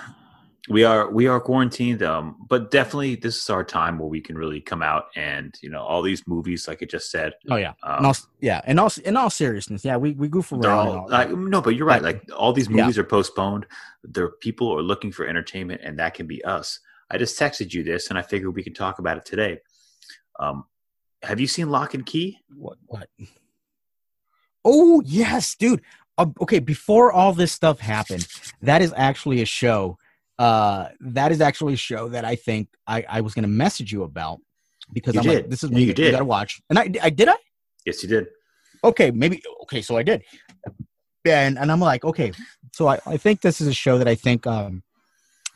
[0.70, 4.36] We are we are quarantined um but definitely this is our time where we can
[4.36, 7.72] really come out and you know all these movies like i just said Oh yeah,
[7.82, 8.60] um, all, yeah.
[8.64, 10.88] and all in all seriousness, yeah, we we goof around.
[10.88, 12.82] all, like, no but you're right like all these Yeah.
[12.82, 13.66] movies are postponed
[14.02, 17.82] there people are looking for entertainment and that can be us i just texted you
[17.82, 19.58] this and i figured we can talk about it today
[20.38, 20.64] um
[21.22, 22.78] have you seen locke and key What?
[22.86, 23.08] What?
[24.64, 25.82] Oh yes, dude.
[26.16, 28.26] Uh, okay, before all this stuff happened,
[28.60, 29.98] that is actually a show.
[30.38, 33.92] Uh, that is actually a show that I think I, I was going to message
[33.92, 34.38] you about
[34.92, 35.50] because You I'm like, did.
[35.50, 36.12] this is what you you, did.
[36.12, 36.60] got to watch.
[36.70, 37.36] And I, I did I.
[37.84, 38.28] yes you did
[38.84, 39.42] Okay, maybe.
[39.64, 40.22] Okay, so I did.
[41.24, 42.30] And and I'm like, okay,
[42.72, 44.82] so I, I think this is a show that I think um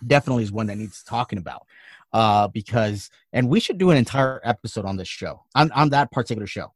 [0.04, 1.64] definitely is one that needs talking about.
[2.12, 6.10] Uh, because and we should do an entire episode on this show on on that
[6.10, 6.72] particular show.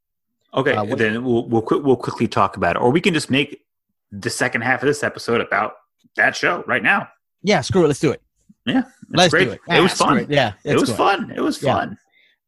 [0.55, 3.12] okay Uh, what- then we'll we'll, qui- we'll quickly talk about it or we can
[3.12, 3.62] just make
[4.12, 5.75] the second half of this episode about
[6.14, 7.09] that show right now
[7.42, 7.88] Yeah, screw it.
[7.88, 8.22] Let's do it.
[8.64, 9.44] Yeah, Let's great.
[9.44, 9.61] do it.
[9.68, 10.31] it was fun it.
[10.31, 11.75] Yeah, it was do fun it was Yeah.
[11.75, 11.99] fun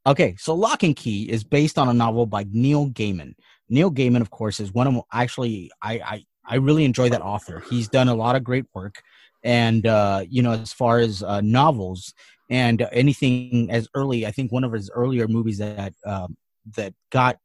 [0.07, 3.35] Okay, so Locke and Key is based on a novel by Neil Gaiman.
[3.69, 7.63] Neil Gaiman, of course, is one of actually I I I really enjoy that author.
[7.69, 9.03] He's done a lot of great work,
[9.45, 12.15] and uh, you know, as far as uh, novels
[12.49, 16.37] and anything as early, I think one of his earlier movies that um,
[16.77, 17.37] that got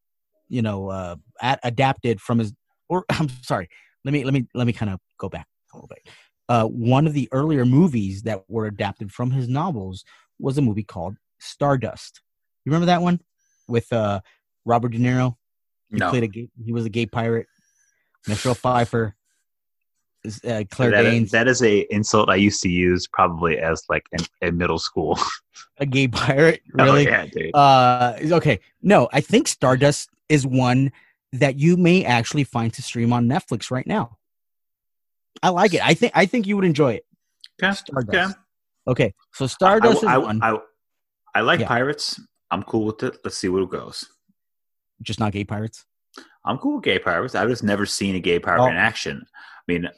[0.47, 2.53] you know uh, at, adapted from his
[2.87, 3.67] or I'm sorry,
[4.05, 6.07] let me let me let me kind of go back a little bit.
[6.49, 10.03] Uh, one of the earlier movies that were adapted from his novels
[10.39, 12.21] was a movie called Stardust.
[12.65, 13.21] You remember that one
[13.67, 14.19] with uh,
[14.65, 15.37] Robert De Niro?
[15.89, 16.09] He No.
[16.09, 17.47] played a gay, he was a gay pirate.
[18.27, 19.15] Michelle Pfeiffer,
[20.23, 23.57] is, uh, Claire That is, Danes, that is a insult I used to use probably
[23.57, 25.19] as like in, in middle school.
[25.77, 26.61] a gay pirate.
[26.79, 27.03] Oh, Really?
[27.05, 27.53] yeah, dude.
[27.55, 28.59] Uh, okay.
[28.81, 30.91] No, I think Stardust is one
[31.33, 34.17] that you may actually find to stream on Netflix right now.
[35.41, 35.85] I like it.
[35.85, 37.05] I think I think you would enjoy it.
[37.61, 38.31] Okay, Stardust.
[38.31, 38.39] okay.
[38.85, 40.57] Okay, so Stardust I, is one, I, I,
[41.35, 41.67] I like Yeah.
[41.67, 42.19] pirates.
[42.51, 43.17] I'm cool with it.
[43.23, 44.05] Let's see where it goes.
[45.01, 45.85] just not gay pirates.
[46.45, 47.33] I'm cool with gay pirates.
[47.35, 48.67] I've just never seen a gay pirate Oh.
[48.67, 49.25] in action.
[49.35, 49.89] I mean,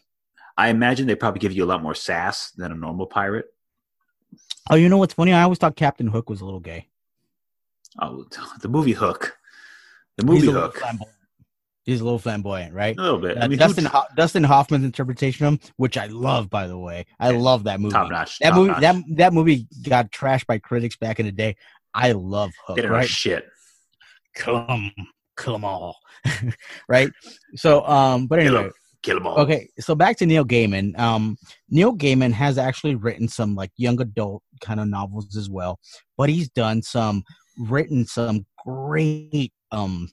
[0.57, 3.47] I imagine they probably give you a lot more sass than a normal pirate.
[4.69, 5.33] Oh, you know what's funny?
[5.33, 6.87] I always thought Captain Hook was a little gay.
[7.99, 8.25] Oh,
[8.61, 9.35] the movie Hook.
[10.17, 10.77] The movie Hook.
[10.77, 11.14] flamboyant.
[11.85, 12.97] He's a little flamboyant, right?
[12.97, 13.37] A little bit.
[13.37, 16.77] Uh, I mean, Dustin Ho- Dustin Hoffman's interpretation of him, which I love, by the
[16.77, 17.05] way.
[17.19, 17.93] I love that movie.
[17.93, 18.39] top notch.
[18.39, 18.81] That top movie, notch.
[18.81, 21.55] that that movie got trashed by critics back in the day.
[21.93, 22.77] I love Hook.
[22.77, 23.07] they know Right?
[23.07, 23.45] shit.
[24.35, 24.91] Come,
[25.37, 25.97] kill 'em all.
[26.89, 27.09] right.
[27.55, 28.69] So, um, but anyway.
[29.03, 29.37] Kill them all.
[29.41, 29.69] okay.
[29.79, 30.97] So back to Neil Gaiman.
[30.97, 31.37] Um,
[31.69, 35.79] Neil Gaiman has actually written some like young adult kind of novels as well,
[36.17, 37.23] but he's done some
[37.59, 40.09] written some great um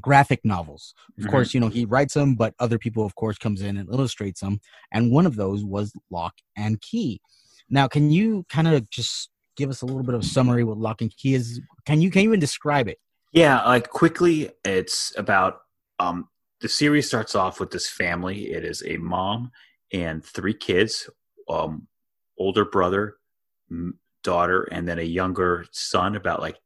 [0.00, 0.94] graphic novels.
[1.18, 1.30] Of Mhm.
[1.30, 4.40] course, you know he writes them, but other people, of course, comes in and illustrates
[4.40, 4.60] them.
[4.92, 7.20] And one of those was Locke and Key.
[7.68, 11.00] Now, can you kind of just give us a little bit of summary what Locke
[11.00, 11.60] and Key is?
[11.86, 12.98] Can you can you even describe it?
[13.32, 15.60] Yeah, like quickly, it's about
[15.98, 16.28] um
[16.60, 18.52] the series starts off with this family.
[18.52, 19.50] It is a mom
[19.92, 21.10] and three kids,
[21.48, 21.88] um,
[22.38, 23.16] older brother,
[23.70, 26.58] m- daughter, and then a younger son, about like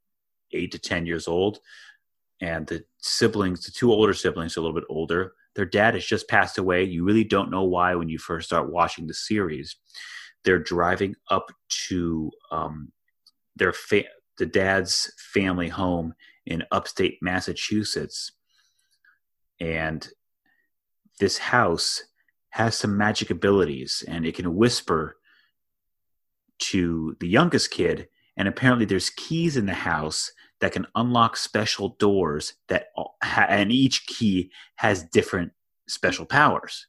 [0.53, 1.59] eight to ten years old.
[2.41, 5.33] And the siblings, the two older siblings, a little bit older.
[5.55, 6.85] Their dad has just passed away.
[6.85, 9.77] You really don't know why when you first start watching the series.
[10.45, 11.51] They're driving up
[11.89, 12.93] to um,
[13.57, 14.05] their fa-
[14.39, 16.15] the dad's family home
[16.47, 18.33] in upstate Massachusetts.
[19.61, 20.09] And
[21.19, 22.05] this house
[22.51, 25.17] has some magic abilities and it can whisper
[26.59, 28.09] to the youngest kid.
[28.37, 32.89] And apparently, there's keys in the house that can unlock special doors that
[33.23, 35.53] ha- and each key has different
[35.87, 36.87] special powers.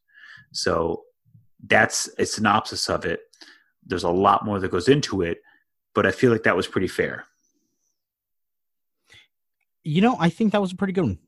[0.51, 1.03] So
[1.65, 3.21] that's a synopsis of it.
[3.85, 5.41] There's a lot more that goes into it,
[5.93, 7.25] but I feel like that was pretty fair.
[9.83, 11.19] You know, I think that was a pretty good one.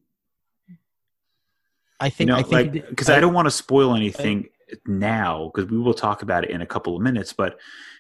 [2.00, 4.50] I you think know, I think like you because I, don't want to spoil anything
[4.88, 7.32] now because we will talk about it in a couple of minutes.
[7.32, 7.60] But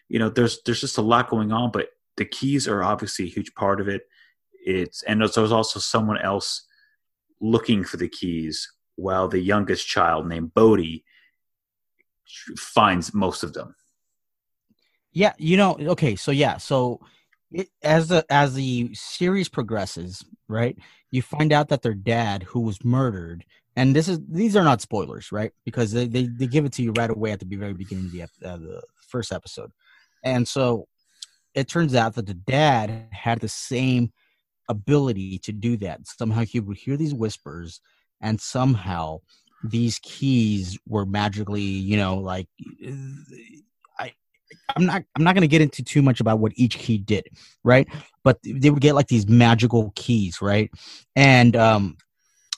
[0.09, 1.71] you know, there's there's just a lot going on.
[1.71, 4.07] But the keys are obviously a huge part of it.
[4.63, 6.65] It's and there's there's also someone else
[7.39, 11.01] looking for the keys while the youngest child named Bode
[12.57, 13.75] finds most of them.
[15.13, 17.01] Yeah, you know, okay, so yeah, so
[17.51, 20.77] it, as the as the series progresses, right?
[21.09, 23.43] You find out that their dad, who was murdered,
[23.75, 25.51] and this is these are not spoilers, right?
[25.65, 28.11] Because they they, they give it to you right away at the very beginning of
[28.11, 29.71] the uh, the first episode,
[30.23, 30.87] and so
[31.53, 34.13] it turns out that the dad had the same
[34.71, 36.07] ability to do that.
[36.07, 37.79] Somehow he would hear these whispers,
[38.21, 39.19] and somehow
[39.63, 42.47] these keys were magically, you know, like
[43.99, 44.13] I
[44.75, 47.27] I'm not I'm not going to get into too much about what each key did,
[47.63, 47.87] right?
[48.23, 50.71] But they would get like these magical keys, right?
[51.15, 51.97] And um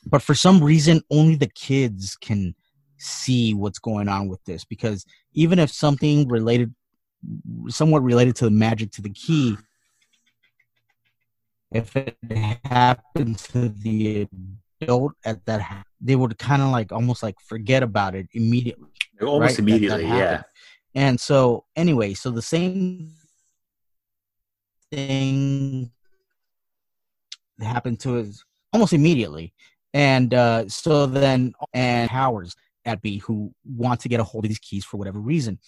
[0.05, 2.55] but for some reason only the kids can
[2.97, 6.73] see what's going on with this because even if something related
[7.67, 9.57] somewhat related to the magic to the key
[11.73, 12.15] if it
[12.65, 14.27] happened to the
[14.81, 18.87] adult at that ha- they would kind of like almost like forget about it immediately
[19.21, 19.49] Almost right?
[19.49, 20.43] That- that immediately, yeah.
[20.95, 23.11] And so, anyway, so the same
[24.91, 25.91] thing
[27.59, 29.53] happened to us almost immediately.
[29.93, 32.55] And uh, so then, and Howard's
[32.85, 35.59] at B who want to get a hold of these keys for whatever reason.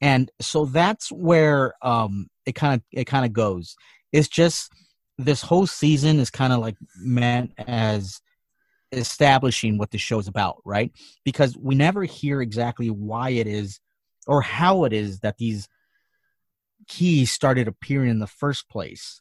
[0.00, 3.76] And so that's where um, it kind of it kind of goes.
[4.12, 4.72] It's just
[5.18, 8.20] this whole season is kind of like meant as
[8.92, 10.92] establishing what the show's about, right?
[11.24, 13.80] Because we never hear exactly why it is
[14.26, 15.68] or how it is that these
[16.88, 19.20] keys started appearing in the first place.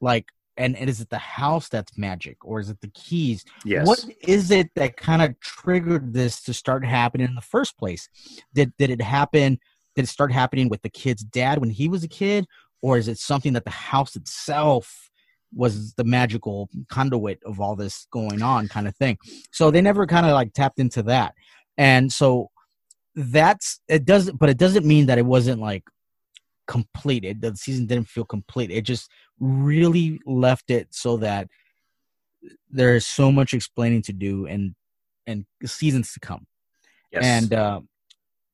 [0.00, 3.44] Like, and, and is it the house that's magic or is it the keys?
[3.64, 3.86] Yes.
[3.86, 8.08] What is it that kind of triggered this to start happening in the first place?
[8.54, 9.60] Did did it happen?
[9.94, 12.46] Did it start happening with the kid's dad when he was a kid,
[12.82, 15.07] or is it something that the house itself
[15.54, 19.18] was the magical conduit of all this going on, kind of thing?
[19.52, 21.34] So they never kind of like tapped into that,
[21.76, 22.50] and so
[23.14, 25.84] that's it doesn't, but it doesn't mean that it wasn't like
[26.66, 27.40] completed.
[27.40, 28.70] The season didn't feel complete.
[28.70, 31.48] It just really left it so that
[32.70, 34.74] there is so much explaining to do and
[35.26, 36.46] and seasons to come.
[37.12, 37.24] Yes.
[37.24, 37.80] And uh,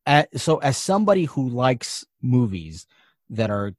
[0.06, 2.86] at, so, as somebody who likes movies
[3.30, 3.74] that are,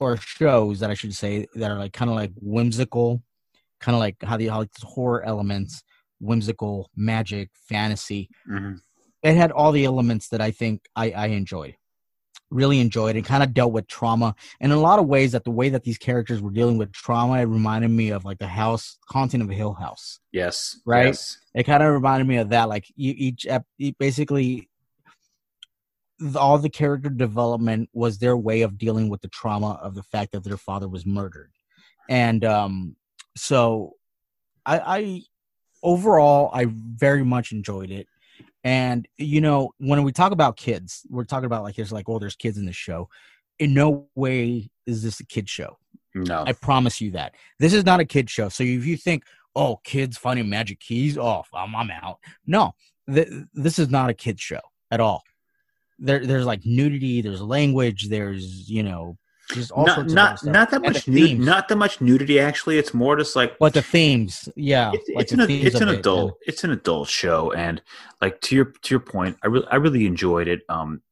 [0.00, 3.22] or shows that I should say, that are like kind of like whimsical,
[3.80, 5.82] kind of like how the how like horror elements,
[6.20, 8.28] whimsical, magic, fantasy.
[8.48, 8.80] Mhm.
[9.22, 11.76] It had all the elements that I think I, I enjoyed.
[12.50, 15.32] Really enjoyed and Kind of dealt with trauma and in a lot of ways.
[15.32, 18.38] That the way that these characters were dealing with trauma, it reminded me of like
[18.38, 20.80] the house, Haunting of a Hill House yes.
[20.86, 21.08] Right?
[21.08, 21.38] Yes.
[21.54, 23.46] it kind of reminded me of that like you, each
[23.98, 24.69] basically
[26.36, 30.32] all the character development was their way of dealing with the trauma of the fact
[30.32, 31.50] that their father was murdered
[32.08, 32.96] and um
[33.36, 33.94] so
[34.66, 35.22] i i
[35.82, 38.06] overall i very much enjoyed it
[38.64, 42.18] and you know when we talk about kids we're talking about like there's like oh
[42.18, 43.08] there's kids in the show
[43.58, 45.76] in no way is this a kid show
[46.14, 46.44] No.
[46.46, 47.34] I promise you that.
[47.58, 48.48] This is not a kid show.
[48.48, 52.18] So if you think, oh, kids finding magic keys, oh, I'm, I'm out.
[52.46, 52.74] No,
[53.12, 55.22] th- this is not a kid show at all.
[56.00, 59.16] There, there's like nudity, there's language, there's you know,
[59.52, 60.52] just all not sorts not other stuff.
[60.52, 62.78] not that And much nu- not that much nudity actually.
[62.78, 65.76] It's more just like but the themes, yeah, it's, like it's the an themes it's
[65.76, 67.52] of an it, adult it's an adult show.
[67.52, 67.82] And
[68.20, 70.62] like to your to your point i really i really enjoyed it.
[70.68, 71.02] Um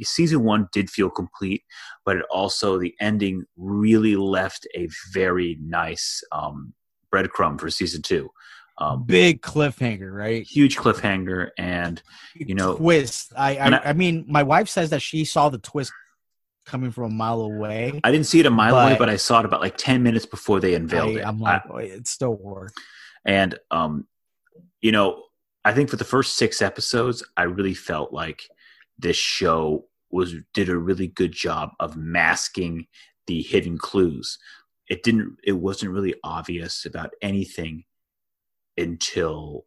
[0.00, 1.62] season one did feel complete
[2.06, 6.72] but it also the ending really left a very nice um
[7.12, 8.30] breadcrumb for season two
[8.78, 10.44] um big cliffhanger, right?
[10.46, 12.02] huge cliffhanger and
[12.34, 13.32] You know- twist.
[13.36, 15.92] I, I, I- I mean, my wife says that she saw the twist
[16.64, 18.00] coming from a mile away.
[18.04, 20.02] i didn't see it a mile away But- but i saw it about like 10
[20.02, 22.78] minutes before they unveiled I, it I'm like, oh, it still worked.
[23.24, 24.06] And um,
[24.80, 25.24] you know,
[25.64, 28.42] I think for the first six episodes, I really felt like
[28.98, 32.86] this show was did a really good job of masking
[33.26, 34.38] the hidden clues.
[34.88, 35.36] It didn't.
[35.44, 37.84] It wasn't really obvious about anything
[38.76, 39.66] until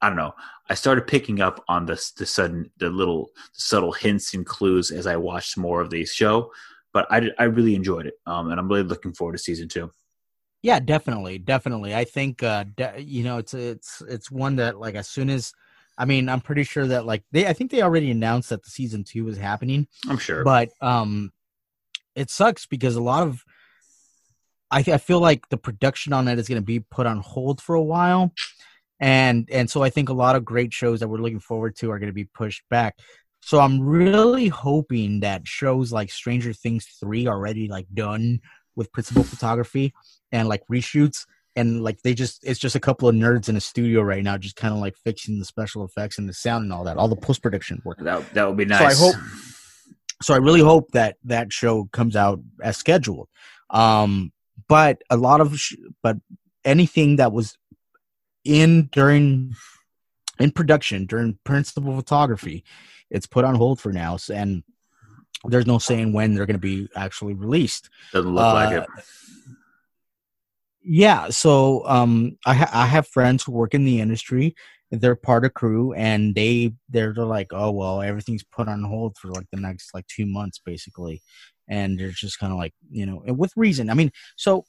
[0.00, 0.34] I don't know.
[0.68, 5.06] I started picking up on the the sudden the little subtle hints and clues as
[5.06, 6.50] I watched more of the show.
[6.92, 9.90] But I, I really enjoyed it, um, and I'm really looking forward to season two.
[10.62, 11.94] Yeah, definitely, definitely.
[11.94, 15.52] I think uh de- you know it's it's it's one that like as soon as
[15.98, 18.70] I mean I'm pretty sure that like they I think they already announced that the
[18.70, 20.44] season two is happening, I'm sure.
[20.44, 21.32] but um
[22.14, 23.42] it sucks because a lot of
[24.72, 27.60] I I feel like the production on it is going to be put on hold
[27.60, 28.32] for a while,
[29.00, 31.90] and and so I think a lot of great shows that we're looking forward to
[31.90, 32.98] are going to be pushed back.
[33.40, 38.40] So I'm really hoping that shows like Stranger Things three already like done
[38.76, 39.92] with principal photography
[40.30, 43.60] and like reshoots and like they just it's just a couple of nerds in a
[43.60, 46.72] studio right now just kind of like fixing the special effects and the sound and
[46.72, 49.22] all that all the post production work That that would be nice So I hope-
[50.22, 53.28] so I really hope that that show comes out as scheduled.
[53.70, 54.32] Um,
[54.72, 56.16] but a lot of, sh- but
[56.64, 57.56] anything that was
[58.44, 59.54] in during
[60.38, 62.64] in production during principal photography,
[63.10, 64.62] it's put on hold for now, so, and
[65.50, 67.90] there's no saying when they're going to be actually released.
[68.12, 68.88] Doesn't look like Uh, it.
[70.84, 72.12] Yeah, so um,
[72.44, 74.54] I ha- I have friends who work in the industry.
[74.90, 79.16] They're part of crew, and they they're, they're like, oh well, everything's put on hold
[79.18, 81.22] for like the next like two months, basically,
[81.68, 83.90] and they're just kind of like you know, with reason.
[83.90, 84.64] I mean, so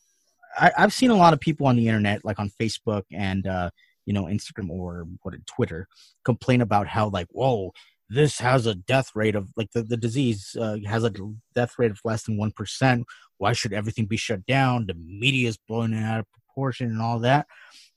[0.58, 3.70] I, I've seen a lot of people on the internet, like on Facebook and uh,
[4.06, 5.88] you know Instagram or what Twitter,
[6.24, 7.72] complain about how like, whoa,
[8.10, 11.14] this has a death rate of like the the disease uh, has a
[11.56, 13.06] death rate of less than one percent.
[13.38, 14.86] Why should everything be shut down?
[14.88, 17.48] The media is blowing it out of proportion and all that.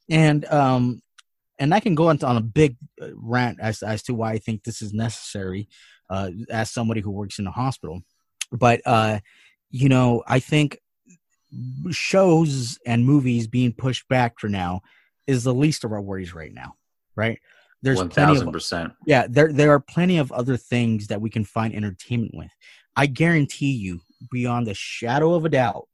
[0.09, 1.03] And um
[1.59, 4.39] and i can go into on a big uh, rant as as to why i
[4.39, 5.69] think this is necessary
[6.11, 8.03] uh as somebody who works in a hospital
[8.53, 9.19] but uh
[9.71, 10.79] you know i think
[11.91, 14.81] shows and movies being pushed back for now
[15.27, 16.75] is the least of our worries right now
[17.15, 17.41] right
[17.83, 18.95] there's One thousand percent.
[19.07, 22.51] yeah, there there are plenty of other things that we can find entertainment with.
[22.97, 24.01] I guarantee you,
[24.33, 25.87] beyond the shadow of a doubt,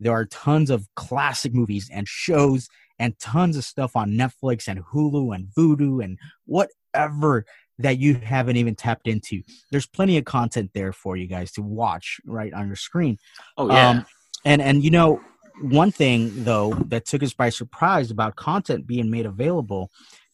[0.00, 4.84] there are tons of classic movies and shows and tons of stuff on Netflix and
[4.84, 7.46] Hulu and Vudu and whatever
[7.80, 9.42] that you haven't even tapped into.
[9.70, 13.18] There's plenty of content there for you guys to watch right on your screen.
[13.56, 13.90] Oh yeah.
[13.90, 14.06] Um,
[14.44, 15.20] and and you know,
[15.60, 19.90] one thing though that took us by surprise about content being made available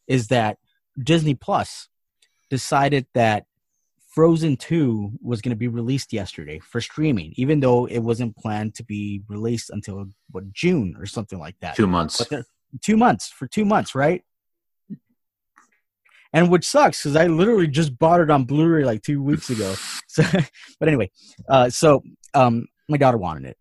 [0.06, 0.58] is that
[1.02, 1.88] Disney Plus
[2.50, 3.44] decided that
[4.16, 8.74] Frozen 2 was going to be released yesterday for streaming, even though it wasn't planned
[8.76, 11.76] to be released until what June or something like that.
[11.76, 12.26] Two months.
[12.80, 14.22] Two months for two months, right?
[16.36, 19.74] And which sucks because I literally just bought it on Blu-ray like two weeks ago.
[20.08, 20.22] So,
[20.80, 21.10] but anyway,
[21.48, 23.56] uh, so um, my daughter wanted it,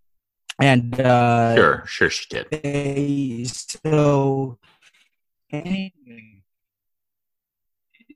[0.61, 2.45] and uh, Sure, sure, she did.
[2.51, 4.57] they so
[5.51, 5.91] anyway,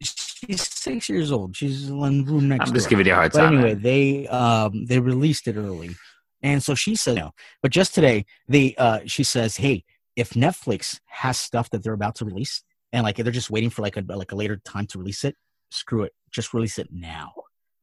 [0.02, 1.56] she's six years old.
[1.56, 2.68] She's in the room next.
[2.70, 2.90] I'm just door.
[2.92, 3.54] giving you a hard But time.
[3.54, 3.82] anyway, man.
[3.84, 5.96] they um they released it early,
[6.42, 7.32] and so she said no.
[7.62, 9.84] But just today, they uh she says, hey,
[10.16, 13.82] if Netflix has stuff that they're about to release, and like they're just waiting for
[13.82, 15.36] like a like a later time to release it,
[15.70, 17.34] screw it, just release it now,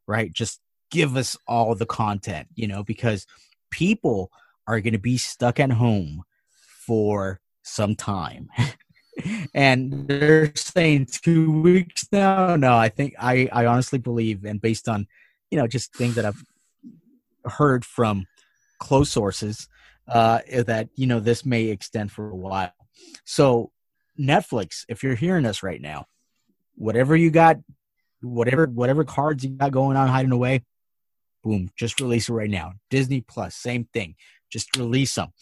[0.07, 0.32] right?
[0.32, 3.26] Just give us all the content, you know, because
[3.70, 4.30] people
[4.66, 6.22] are going to be stuck at home
[6.86, 8.48] for some time.
[9.54, 12.57] and they're saying two weeks now.
[12.57, 15.07] No, I think I, I honestly believe, and based on,
[15.50, 16.42] you know, just things that I've
[17.44, 18.26] heard from
[18.78, 19.68] close sources,
[20.09, 22.72] uh, that, you know, this may extend for a while.
[23.24, 23.72] So,
[24.18, 26.06] Netflix, if you're hearing us right now,
[26.74, 27.58] whatever you got,
[28.20, 30.64] whatever whatever cards you got going on hiding away,
[31.42, 32.72] boom, just release it right now.
[32.90, 34.14] Disney Plus, same thing.
[34.50, 35.32] Just release them.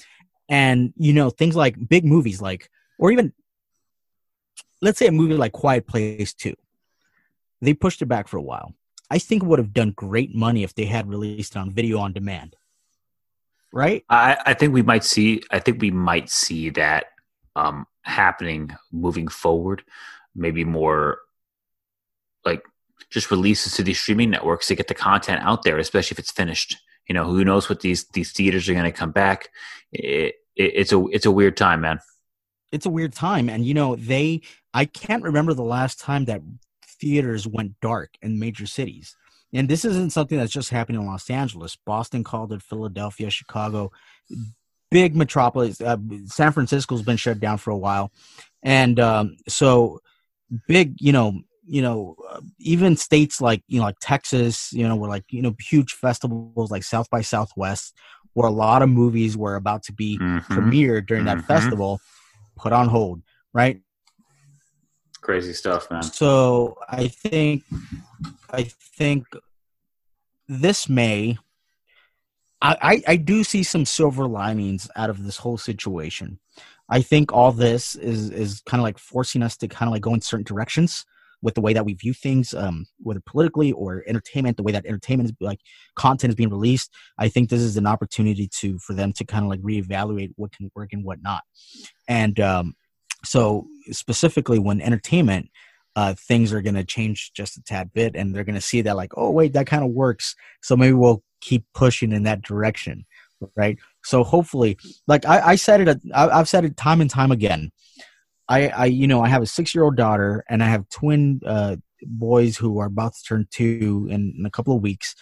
[0.49, 3.33] And you know, things like big movies like or even
[4.81, 6.55] let's say a movie like Quiet Place 2.
[7.61, 8.75] They pushed it back for a while.
[9.11, 12.13] I think would have done great money if they had released it on video on
[12.13, 12.57] demand.
[13.73, 14.05] Right?
[14.09, 15.43] I, I think we might see.
[15.51, 17.07] I think we might see that
[17.57, 19.83] um, happening moving forward.
[20.35, 21.19] Maybe more
[22.45, 22.63] like
[23.11, 26.33] just releases to these streaming networks to get the content out there, especially if it's
[26.33, 26.77] finished.
[27.09, 29.51] You know, who knows what these these theaters are going to come back.
[29.93, 32.01] It, it, it's a it's a weird time, man.
[32.73, 34.43] It's a weird time and you know, they
[34.73, 36.43] I can't remember the last time that
[37.01, 39.17] theaters went dark in major cities.
[39.53, 41.77] And this isn't something that's just happening in Los Angeles.
[41.77, 43.93] Boston called it, Philadelphia, Chicago,
[44.95, 45.81] big metropolis.
[45.81, 48.13] Uh, San Francisco's been shut down for a while,
[48.63, 49.99] and um, so
[50.69, 50.95] big.
[51.01, 55.09] You know, you know, uh, even states like you know, like Texas, you know, were
[55.09, 57.93] like you know, huge festivals like South by Southwest,
[58.35, 60.45] where a lot of movies were about to be Mhm.
[60.53, 61.47] premiered during that Mhm.
[61.47, 62.01] festival,
[62.57, 63.21] put on hold.
[63.53, 63.83] Right.
[65.23, 66.03] Crazy stuff, man.
[66.05, 67.65] So I think
[68.53, 69.27] I think
[70.47, 71.39] this May
[72.65, 76.39] I, I, do see some silver linings out of this whole situation.
[76.89, 80.03] I think all this is is kind of like forcing us to kind of like
[80.03, 81.05] go in certain directions
[81.43, 84.87] with the way that we view things, um, whether politically or entertainment, the way that
[84.87, 85.61] entertainment is like
[85.95, 86.91] content is being released.
[87.19, 90.53] I think this is an opportunity to for them to kind of like reevaluate what
[90.53, 91.43] can work and what not.
[92.09, 92.75] And um,
[93.25, 95.51] so specifically when entertainment
[95.97, 98.81] uh, things are going to change just a tad bit and they're going to see
[98.83, 102.43] that like oh wait that kind of works so maybe we'll keep pushing in that
[102.43, 103.05] direction
[103.57, 103.79] right?
[104.05, 107.73] So hopefully like i, I said it I, i've said it time and time again.
[108.49, 111.41] I i you know i have a six year old daughter and i have twin
[111.45, 111.77] uh,
[112.07, 115.15] boys who are about to turn two in, in a couple of weeks.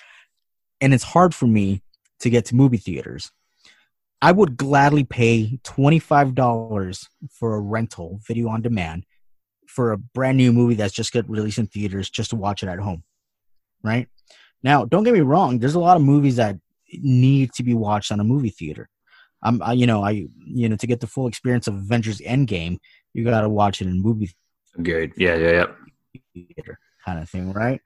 [0.80, 1.82] And it's hard for me
[2.20, 3.30] to get to movie theaters.
[4.20, 9.04] I would gladly pay $25 for a rental video on demand
[9.66, 12.68] for a brand new movie that's just get released in theaters just to watch it
[12.68, 13.02] at home
[13.82, 14.06] right
[14.62, 16.56] now don't get me wrong there's a lot of movies that
[17.02, 18.88] need to be watched on a movie theater.
[19.42, 22.78] I'm I, you know i you know to get the full experience of avengers endgame
[23.14, 24.30] you got to watch it in movie
[24.82, 25.12] Good.
[25.16, 25.66] Yeah, yeah, yeah.
[26.34, 27.80] theater kind of thing right?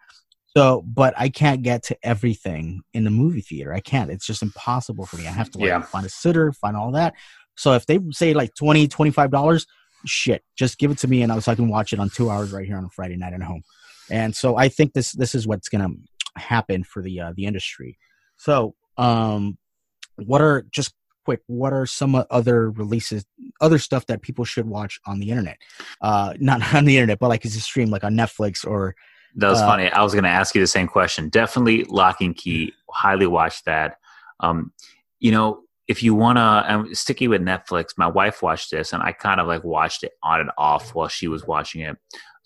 [0.57, 3.73] So but i can't get to everything in the movie theater.
[3.75, 4.11] I can't.
[4.11, 5.27] It's just impossible for me.
[5.27, 5.83] I have to like Yeah.
[5.83, 7.15] find a sitter find all that.
[7.57, 9.67] So if they say like 20 25 dollars
[10.05, 12.31] shit just give it to me and I so i can watch it on two
[12.31, 13.63] hours right here on a friday night at home.
[14.11, 15.89] And so i think this this is what's gonna
[16.37, 17.99] happen for the uh, the industry
[18.37, 19.57] so um
[20.17, 23.25] what are just quick what are some other releases
[23.61, 25.59] other stuff that people should watch on the internet
[26.01, 28.95] uh not on the internet but like as a stream like on netflix or
[29.37, 29.91] That was Uh, funny.
[29.91, 31.29] I was going to ask you the same question.
[31.29, 32.73] Definitely Locke and Key.
[32.91, 33.99] Highly watch that.
[34.41, 34.73] Um,
[35.19, 37.89] you know, if you want to, I'm sticky with Netflix.
[37.99, 41.09] My wife watched this, and I kind of like watched it on and off while
[41.09, 41.97] she was watching it.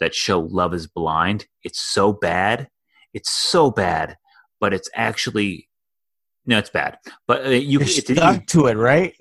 [0.01, 1.47] That show, Love Is Blind.
[1.62, 2.68] It's so bad.
[3.14, 4.16] It's so bad,
[4.61, 5.68] but it's actually
[6.46, 6.98] no, it's bad.
[7.26, 9.14] But uh, you, it's, stuck to it right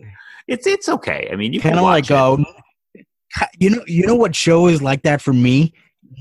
[0.48, 1.30] it's it's okay.
[1.32, 2.44] I mean, you kind can of like watch go
[3.60, 5.74] you know you know what show is like that for me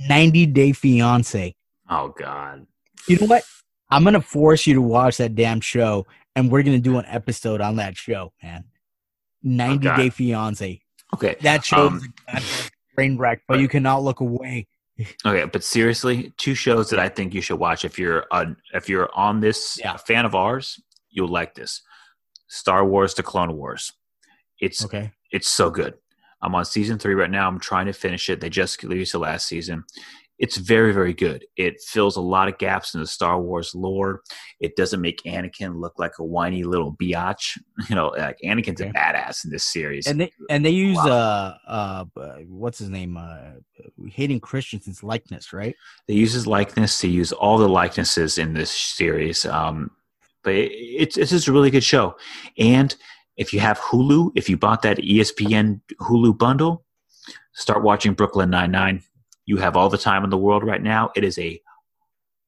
[0.09, 1.55] 90 day fiance
[1.89, 2.67] Oh God.
[3.09, 3.43] you know what
[3.91, 6.07] i'm gonna force you to watch that damn show
[6.37, 8.65] and we're gonna do an episode on that show man
[9.43, 9.97] 90 God.
[9.97, 10.83] day fiance
[11.15, 11.37] Okay.
[11.41, 12.43] that show Um, is a
[12.95, 14.67] train wreck but you cannot look away
[15.25, 18.89] Okay, but seriously, two shows that I think you should watch if you're a, if
[18.89, 19.95] you're on this Yeah.
[19.95, 20.81] a fan of ours,
[21.11, 21.83] you'll like this.
[22.49, 23.93] Star Wars: The Clone Wars.
[24.61, 25.95] It's okay it's so good.
[26.41, 27.49] I'm on season three right now.
[27.49, 28.41] I'm trying to finish it.
[28.41, 29.85] They just released the last season.
[30.39, 31.45] It's very very good.
[31.57, 34.23] It fills a lot of gaps in the star wars lore.
[34.61, 37.59] It doesn't make anakin look like a whiny little biatch.
[37.89, 38.91] You know like anakin's Okay.
[38.91, 40.07] a badass in this series.
[40.07, 41.09] And they and they use Wow.
[41.09, 42.05] uh uh
[42.49, 43.17] what's his name?
[43.17, 43.61] Uh
[44.11, 45.75] Hayden Christensen's likeness, right?
[46.07, 47.01] they use his likeness.
[47.01, 49.45] They use all the likenesses in this series.
[49.47, 49.91] Um
[50.45, 52.17] but it, it's it's just a really good show.
[52.59, 52.95] And
[53.37, 56.85] if you have hulu if you bought that espn hulu bundle
[57.55, 59.01] start watching brooklyn 99
[59.49, 61.11] you have all the time in the world right now.
[61.17, 61.59] It is a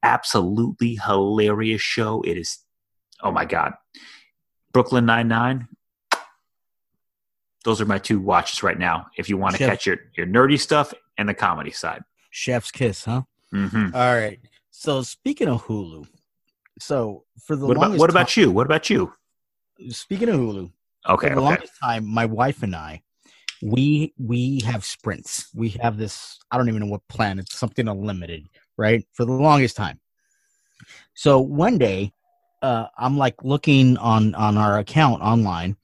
[0.02, 2.20] absolutely hilarious show.
[2.20, 2.58] It is
[3.22, 3.72] oh my god.
[4.72, 5.66] Brooklyn 99
[7.64, 9.06] those are my two watches right now.
[9.18, 12.02] If you want to catch your, your nerdy stuff and the comedy side.
[12.30, 13.22] Chef's kiss, huh?
[13.50, 14.38] hmm All right.
[14.70, 16.06] So speaking of Hulu,
[16.78, 18.50] so for the what about what about you?
[18.50, 19.12] What about you?
[19.88, 20.72] Speaking of Hulu,
[21.08, 21.50] okay for the okay.
[21.50, 23.02] longest time, my wife and I,
[23.62, 25.48] we we have sprints.
[25.54, 26.38] We have this.
[26.50, 27.38] I don't even know what plan.
[27.38, 29.04] It's something unlimited, right?
[29.12, 30.00] For the longest time.
[31.14, 32.12] So one day,
[32.62, 35.76] uh, I'm like looking on on our account online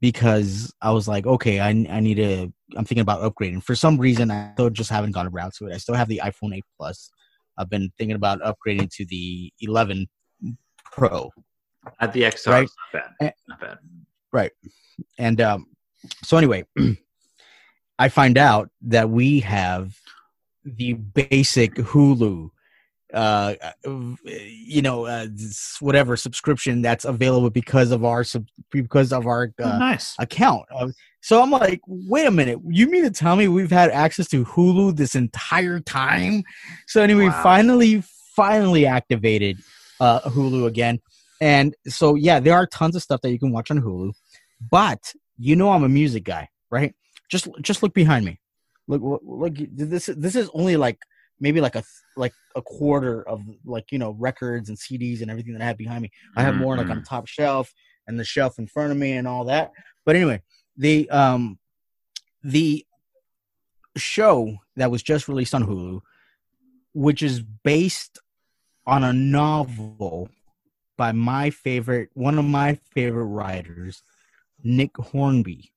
[0.00, 2.52] because I was like, okay, I I need to.
[2.76, 3.62] I'm thinking about upgrading.
[3.62, 5.74] For some reason, I still just haven't gone around to it.
[5.74, 7.10] I still have the iPhone 8 Plus.
[7.58, 10.08] I've been thinking about upgrading to the 11
[10.90, 11.30] Pro.
[12.00, 12.68] At the XR, Right.
[12.94, 13.24] not Eh.
[13.26, 13.34] bad.
[13.48, 13.78] Not bad.
[14.32, 14.52] Right.
[15.18, 15.66] And um,
[16.24, 16.64] so anyway,
[18.02, 19.94] I find out that we have
[20.64, 22.50] the basic Hulu,
[23.14, 25.28] uh, you know, uh,
[25.78, 30.16] whatever subscription that's available because of our sub- because of our Oh, uh, nice.
[30.18, 30.64] account.
[30.74, 30.88] Uh,
[31.20, 34.44] So I'm like, wait a minute, you mean to tell me we've had access to
[34.44, 36.42] Hulu this entire time?
[36.88, 37.42] So anyway, Wow.
[37.44, 38.02] finally,
[38.34, 39.56] finally activated
[40.00, 40.98] uh, Hulu again,
[41.40, 44.10] and so yeah, there are tons of stuff that you can watch on Hulu,
[44.78, 45.02] but
[45.38, 46.92] you know I'm a music guy, right?
[47.28, 48.38] Just just look behind me.
[48.88, 50.98] Look, look, look this this is only like
[51.40, 51.82] maybe like a
[52.16, 55.78] like a quarter of like you know records and CDs and everything that I have
[55.78, 56.10] behind me.
[56.36, 57.04] I have more like on Mhm.
[57.04, 57.72] top shelf
[58.06, 59.72] and the shelf in front of me and all that.
[60.04, 60.42] But anyway,
[60.76, 61.58] the um
[62.42, 62.84] the
[63.96, 66.00] show that was just released on Hulu,
[66.94, 68.18] which is based
[68.86, 70.28] on a novel
[70.96, 74.02] by my favorite one of my favorite writers,
[74.62, 75.71] Nick Hornby.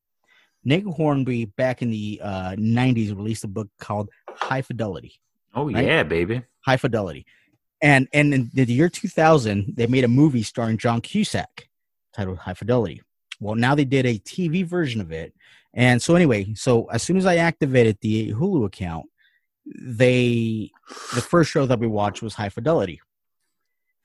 [0.66, 5.20] Nick Hornby back in the uh, 90s released a book called High Fidelity.
[5.54, 5.86] Oh right?
[5.86, 6.42] yeah, baby.
[6.62, 7.26] High Fidelity.
[7.82, 11.70] And and in the year 2000, they made a movie starring John Cusack
[12.14, 13.02] titled High Fidelity.
[13.40, 15.34] Well, now they did a TV version of it.
[15.74, 19.06] And so anyway, so as soon as I activated the Hulu account,
[19.66, 20.72] they
[21.14, 23.02] the first show that we watched was High Fidelity.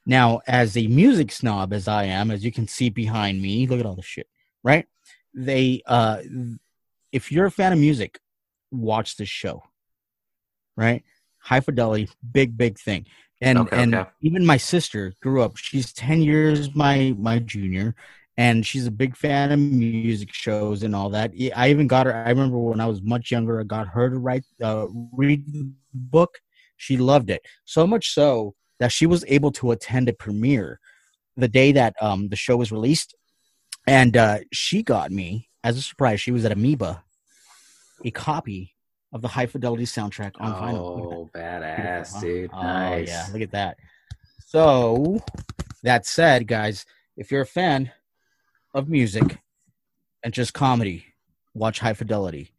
[0.07, 3.81] Now, as a music snob as I am, as you can see behind me, look
[3.81, 4.29] at all this shit,
[4.63, 4.87] right?
[5.35, 6.19] They uh
[7.13, 8.21] if you're a fan of music,
[8.71, 9.63] watch this show.
[10.77, 11.03] Right?
[11.39, 13.07] High fidelity, big, big thing.
[13.41, 14.11] And Okay, and okay.
[14.23, 15.57] even my sister grew up.
[15.57, 17.95] She's ten years my my junior,
[18.37, 21.33] and she's a big fan of music shows and all that.
[21.57, 22.15] I even got her.
[22.15, 25.73] I remember when I was much younger, I got her to write uh, read the
[25.95, 26.39] book.
[26.77, 30.81] She loved it so much so that she was able to attend a premiere
[31.37, 33.15] the day that um the show was released,
[33.87, 36.21] and uh, she got me as a surprise.
[36.21, 37.03] She was at Amoeba,
[38.05, 38.75] a copy
[39.13, 41.21] of the High Fidelity soundtrack on vinyl.
[41.25, 41.63] Look at that.
[41.63, 42.21] Oh, badass, huh?
[42.21, 42.51] dude.
[42.53, 43.09] Oh, Nice.
[43.09, 43.77] yeah, look at that.
[44.47, 45.23] So,
[45.83, 46.85] that said, guys,
[47.17, 47.91] if you're a fan
[48.75, 49.39] of music
[50.23, 51.05] and just comedy,
[51.55, 52.53] watch High Fidelity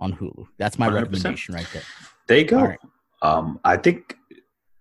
[0.00, 0.46] on Hulu.
[0.58, 0.92] That's my 100%.
[0.94, 1.82] recommendation right there.
[2.26, 2.62] There you go.
[2.62, 2.78] Right.
[3.22, 4.16] Um, I think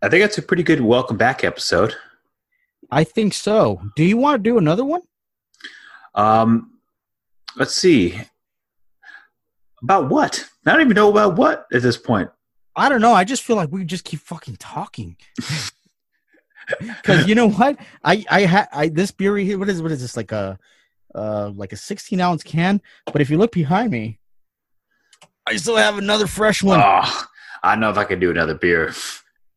[0.01, 1.95] I think that's a pretty good welcome back episode.
[2.91, 3.81] I think so.
[3.95, 5.01] Do you want to do another one?
[6.17, 6.71] Um,
[7.55, 8.19] let's see.
[9.81, 10.43] About what?
[10.65, 12.29] I don't even know about what at this point.
[12.75, 13.13] I don't know.
[13.13, 15.15] I just feel like we just keep fucking talking.
[16.79, 17.77] Because you know what?
[18.03, 19.57] I I had I this beer here.
[19.57, 20.59] What is what is this like a
[21.15, 22.81] uh like a 16 ounce can?
[23.05, 24.19] But if you look behind me,
[25.45, 26.81] I still have another fresh one.
[26.81, 27.23] Oh,
[27.63, 28.93] I don't know if I can do another beer.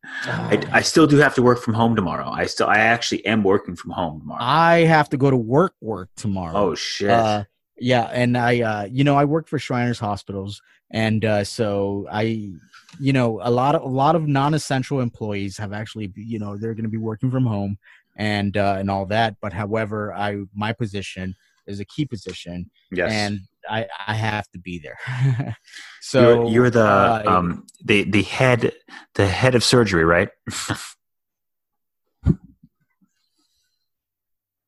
[0.03, 2.29] I, I still do have to work from home tomorrow.
[2.29, 4.41] I still, I actually am working from home tomorrow.
[4.41, 6.55] I have to go to work work tomorrow.
[6.55, 7.09] oh shit!
[7.09, 7.43] Uh,
[7.77, 12.51] yeah, and I, uh, you know, I work for Shriners Hospitals, and uh, so I,
[12.99, 16.73] you know, a lot of a lot of non-essential employees have actually, you know, they're
[16.73, 17.77] going to be working from home
[18.15, 19.35] and uh, and all that.
[19.41, 21.35] But however, I my position
[21.67, 23.11] is a key position, yes.
[23.11, 23.39] and
[23.71, 25.55] I I have to be there.
[26.01, 28.73] so you're, you're the uh, um the the head
[29.15, 30.29] the head of surgery, right?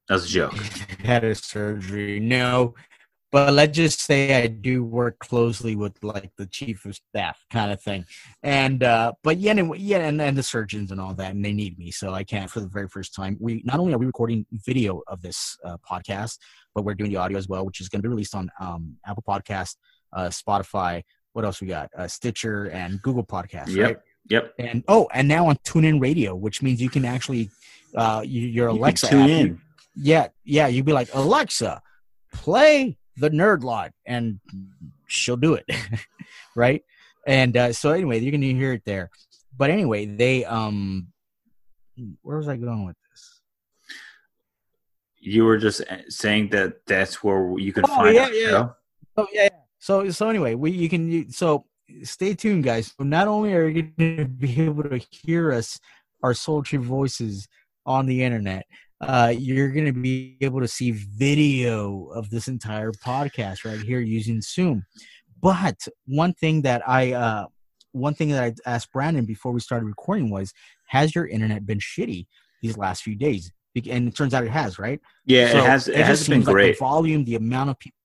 [0.10, 0.54] That was a joke.
[1.02, 2.20] had a surgery.
[2.20, 2.76] No,
[3.34, 7.72] but let's just say I do work closely with like the chief of staff kind
[7.72, 8.06] of thing,
[8.44, 11.52] and uh, but yeah, anyway, yeah, and, and the surgeons and all that, and they
[11.52, 13.36] need me, so I can't for the very first time.
[13.40, 16.38] We not only are we recording video of this uh, podcast,
[16.76, 18.96] but we're doing the audio as well, which is going to be released on um,
[19.06, 19.76] Apple Podcast,
[20.14, 21.02] uh, Spotify.
[21.34, 21.90] What else we got?
[21.98, 23.70] Uh, Stitcher and Google Podcast.
[23.70, 23.88] Yep.
[23.88, 23.98] right?
[24.30, 24.54] Yep.
[24.60, 27.50] And oh, and now on TuneIn Radio, which means you can actually,
[27.96, 29.48] uh, you, your You Alexa tune app, in.
[29.48, 29.60] you-
[29.96, 31.82] yeah, yeah, you'd be like Alexa,
[32.32, 34.40] play the Nerd Lot, and
[35.08, 35.66] she'll do it,
[36.56, 36.84] right?
[37.26, 39.10] And uh, so anyway, you're gonna hear it there.
[39.56, 41.08] But anyway, they um,
[42.22, 43.42] where was I going with this?
[45.20, 48.50] You were just uh, saying that that's where you can Oh, find yeah, yeah.
[48.50, 48.76] show.
[49.18, 49.44] Oh yeah.
[49.44, 49.50] yeah.
[49.80, 51.66] So so anyway, we you can you, so
[52.04, 52.94] stay tuned, guys.
[52.98, 55.80] So not only are you going to be able to hear us,
[56.24, 57.48] our sultry voices
[57.86, 58.66] on the internet,
[59.08, 64.00] uh, you're going to be able to see video of this entire podcast right here
[64.00, 64.86] using Zoom.
[65.42, 67.46] But one thing that I uh,
[67.92, 70.54] one thing that I asked Brandon before we started recording was,
[70.88, 72.28] has your internet been shitty
[72.62, 73.52] these last few days?
[73.90, 75.00] And it turns out it has, right?
[75.26, 75.88] Yeah, So it has.
[75.88, 76.72] It, just has been seems like great.
[76.74, 77.98] the volume, the amount of people.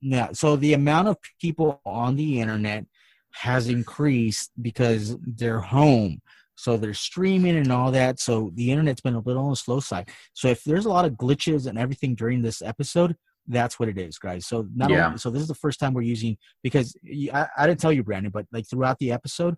[0.00, 2.86] Yeah, so the amount of people on the internet
[3.32, 6.20] has increased because they're home,
[6.58, 8.18] so they're streaming and all that.
[8.18, 10.10] So the internet's been a little on the slow side.
[10.34, 13.14] So if there's a lot of glitches and everything during this episode,
[13.46, 14.44] that's what it is, guys.
[14.44, 15.06] So not Yeah.
[15.06, 16.96] only, so this is the first time we're using because
[17.32, 19.54] I didn't tell you, Brandon, but like throughout the episode,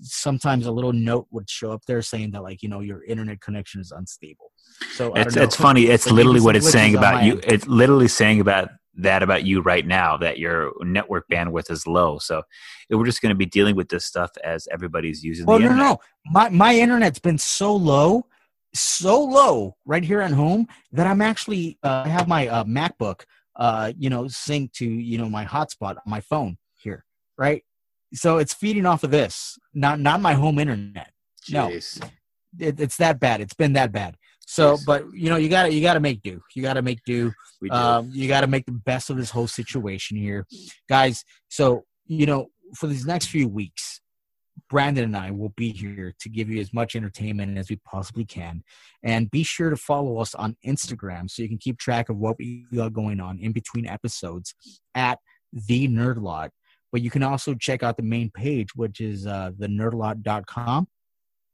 [0.00, 3.40] sometimes a little note would show up there saying that like you know your internet
[3.40, 4.52] connection is unstable.
[4.92, 5.86] So It's it's funny.
[5.86, 7.40] It's literally what it's saying about you.
[7.42, 12.18] It's literally saying about that about you right now that your network bandwidth is low.
[12.18, 12.42] So
[12.90, 15.68] we're just going to be dealing with this stuff as everybody's using Well, the no,
[15.70, 15.98] no, internet.
[16.26, 16.30] no.
[16.32, 18.26] My my internet's been so low,
[18.74, 23.22] so low right here at home that I'm actually uh, I have my uh, MacBook,
[23.56, 27.04] uh, you know, sync to you know my hotspot on my phone here,
[27.38, 27.64] right?
[28.14, 31.12] So it's feeding off of this, not not my home internet.
[31.50, 31.68] No.
[31.68, 33.40] It, it's that bad.
[33.40, 34.16] It's been that bad.
[34.52, 34.84] So, Yes.
[34.84, 36.42] but you know, you gotta you gotta make do.
[36.54, 37.32] You gotta make do.
[37.62, 37.74] We do.
[37.74, 40.46] Um, you got to make the best of this whole situation here,
[40.90, 41.24] guys.
[41.48, 44.00] So you know, for these next few weeks,
[44.68, 48.26] Brandon and I will be here to give you as much entertainment as we possibly
[48.26, 48.62] can,
[49.02, 52.36] and be sure to follow us on Instagram so you can keep track of what
[52.38, 54.54] we got going on in between episodes
[54.94, 55.18] at
[55.52, 56.50] the Nerd Lot.
[56.90, 60.88] But you can also check out the main page, which is uh, the nerdlot.com,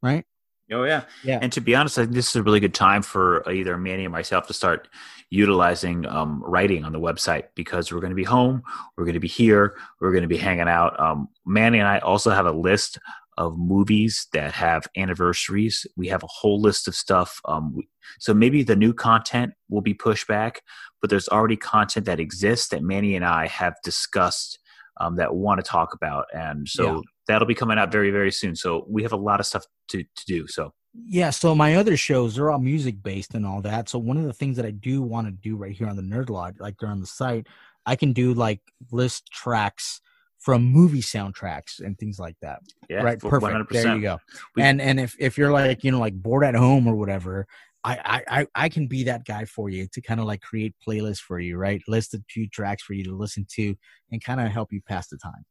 [0.03, 0.25] right?
[0.73, 1.03] Oh yeah.
[1.25, 1.39] Yeah.
[1.41, 4.07] And to be honest, I think this is a really good time for either Manny
[4.07, 4.89] or myself to start
[5.31, 8.63] utilizing um, writing on the website because we're going to be home,
[8.97, 10.99] we're going to be here, we're going to be hanging out.
[10.99, 12.99] Um, Manny and I also have a list
[13.37, 15.87] of movies that have anniversaries.
[15.97, 17.41] We have a whole list of stuff.
[17.45, 17.89] Um, we,
[18.19, 20.63] so maybe the new content will be pushed back,
[21.01, 24.59] but there's already content that exists that Manny and I have discussed
[25.01, 27.01] um, that want to talk about, and so Yeah.
[27.27, 28.55] that'll be coming out very very soon.
[28.57, 30.47] So we have a lot of stuff to to do.
[30.49, 33.89] So Yeah, so my other shows they're all music based and all that.
[33.89, 36.03] So one of the things that I do want to do right here on the
[36.03, 37.47] Nerd Lot, like they're on the site,
[37.87, 40.01] I can do like list tracks
[40.39, 42.61] from movie soundtracks and things like that.
[42.89, 43.71] yeah, right, perfect.
[43.71, 44.19] There you go.
[44.57, 47.47] And and if if you're like you know like bored at home or whatever,
[47.85, 51.21] I I I, can be that guy for you to kind of like create playlists
[51.21, 51.81] for you, right?
[51.87, 53.75] List a few tracks for you to listen to
[54.11, 55.45] and kind of help you pass the time.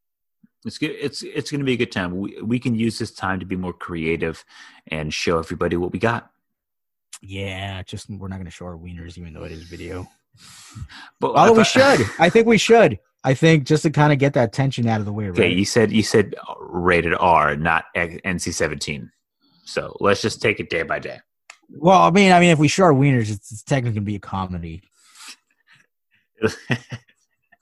[0.66, 0.92] It's good.
[0.92, 2.18] It's it's going to be a good time.
[2.18, 4.44] We we can use this time to be more creative
[4.88, 6.32] and show everybody what we got.
[7.22, 10.08] Yeah, just we're not going to show our wieners even though it is video.
[11.20, 12.08] But Although oh, we I- should.
[12.20, 13.00] I think we should.
[13.24, 15.34] I think just to kind of get that tension out of the way, right?
[15.34, 19.12] Okay, you said you said rated R, not NC seventeen.
[19.66, 21.20] So let's just take it day by day.
[21.70, 24.16] Well, I mean, I mean, if we show our wieners, it's, it's technically gonna be
[24.16, 24.82] a comedy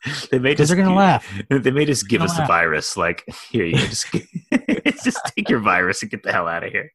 [0.32, 1.28] they may just they're gonna laugh.
[1.50, 2.98] They may just give us the virus.
[2.98, 4.08] Like here, you just
[5.04, 6.92] just take your virus and get the hell out of here.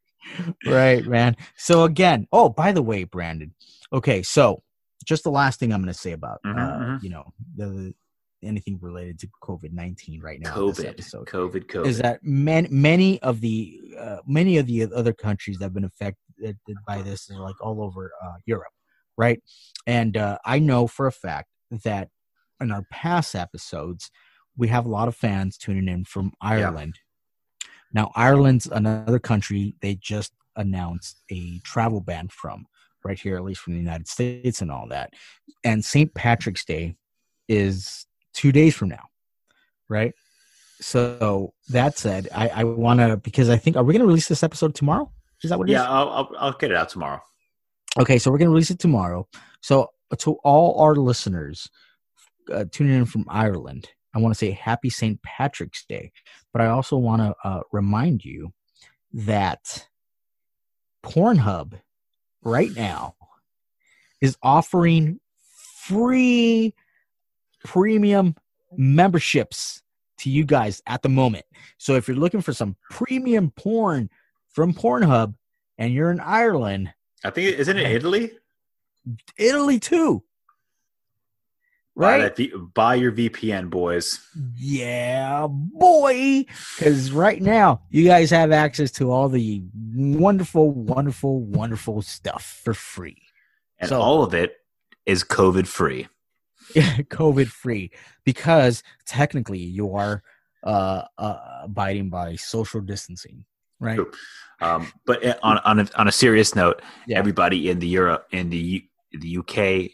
[0.67, 1.37] right, man.
[1.57, 3.55] So again, oh, by the way, Brandon.
[3.93, 4.63] Okay, so
[5.05, 7.03] just the last thing I'm gonna say about Mhm, uh, mhm.
[7.03, 7.25] you know
[7.57, 7.95] the
[8.43, 10.55] anything related to COVID nineteen right now.
[10.55, 11.27] COVID, episode.
[11.27, 11.87] COVID, COVID.
[11.87, 15.85] is that man, many of the uh, many of the other countries that have been
[15.85, 16.23] affected
[16.86, 18.72] by this like all over uh, Europe,
[19.16, 19.43] right?
[19.86, 22.09] And uh, I know for a fact that
[22.61, 24.11] in our past episodes,
[24.57, 26.99] we have a lot of fans tuning in from Ireland.
[27.93, 32.66] Now, Ireland's another country they just announced a travel ban from
[33.05, 35.14] right here, at least from the United States and all that.
[35.64, 36.12] And St.
[36.14, 36.97] Patrick's Day
[37.49, 39.05] is two days from now,
[39.88, 40.14] right?
[40.80, 44.28] So that said, I, I want to because I think are we going to release
[44.28, 45.11] this episode tomorrow?
[45.43, 45.74] Is that what it is?
[45.74, 47.20] yeah, I'll, I'll I'll get it out tomorrow.
[47.99, 49.26] Okay, so we're going to release it tomorrow.
[49.61, 51.68] So to all our listeners,
[52.53, 55.20] uh, tuning in from Ireland, I want to say Happy St.
[55.22, 56.12] Patrick's Day.
[56.53, 58.53] But I also want to uh, remind you
[59.12, 59.86] that
[61.05, 61.80] Pornhub
[62.43, 63.14] right now
[64.20, 65.20] is offering
[65.86, 66.74] free
[67.64, 68.34] premium
[68.76, 69.82] memberships
[70.18, 71.45] to you guys at the moment.
[71.78, 74.11] So if you're looking for some premium porn
[74.53, 75.35] from Pornhub
[75.79, 76.93] and you're in Ireland,
[77.25, 78.33] I think isn't it Italy?
[79.37, 80.23] Italy too.
[81.97, 82.37] Buy, Right?
[82.37, 84.21] V- buy your VPN, boys.
[84.57, 86.47] Yeah, boy.
[86.79, 89.63] Because right now, you guys have access to all the
[89.95, 93.21] wonderful, wonderful, wonderful stuff for free.
[93.79, 94.57] And So- all of it
[95.05, 96.09] is COVID free.
[96.75, 97.91] Yeah, COVID free
[98.25, 100.23] because technically you are
[100.63, 103.45] uh, uh, abiding by social distancing,
[103.81, 103.99] right?
[104.61, 107.18] Um, but uh, on on a, on a serious note, Yeah.
[107.18, 109.91] everybody in the Europe, in the U- the UK,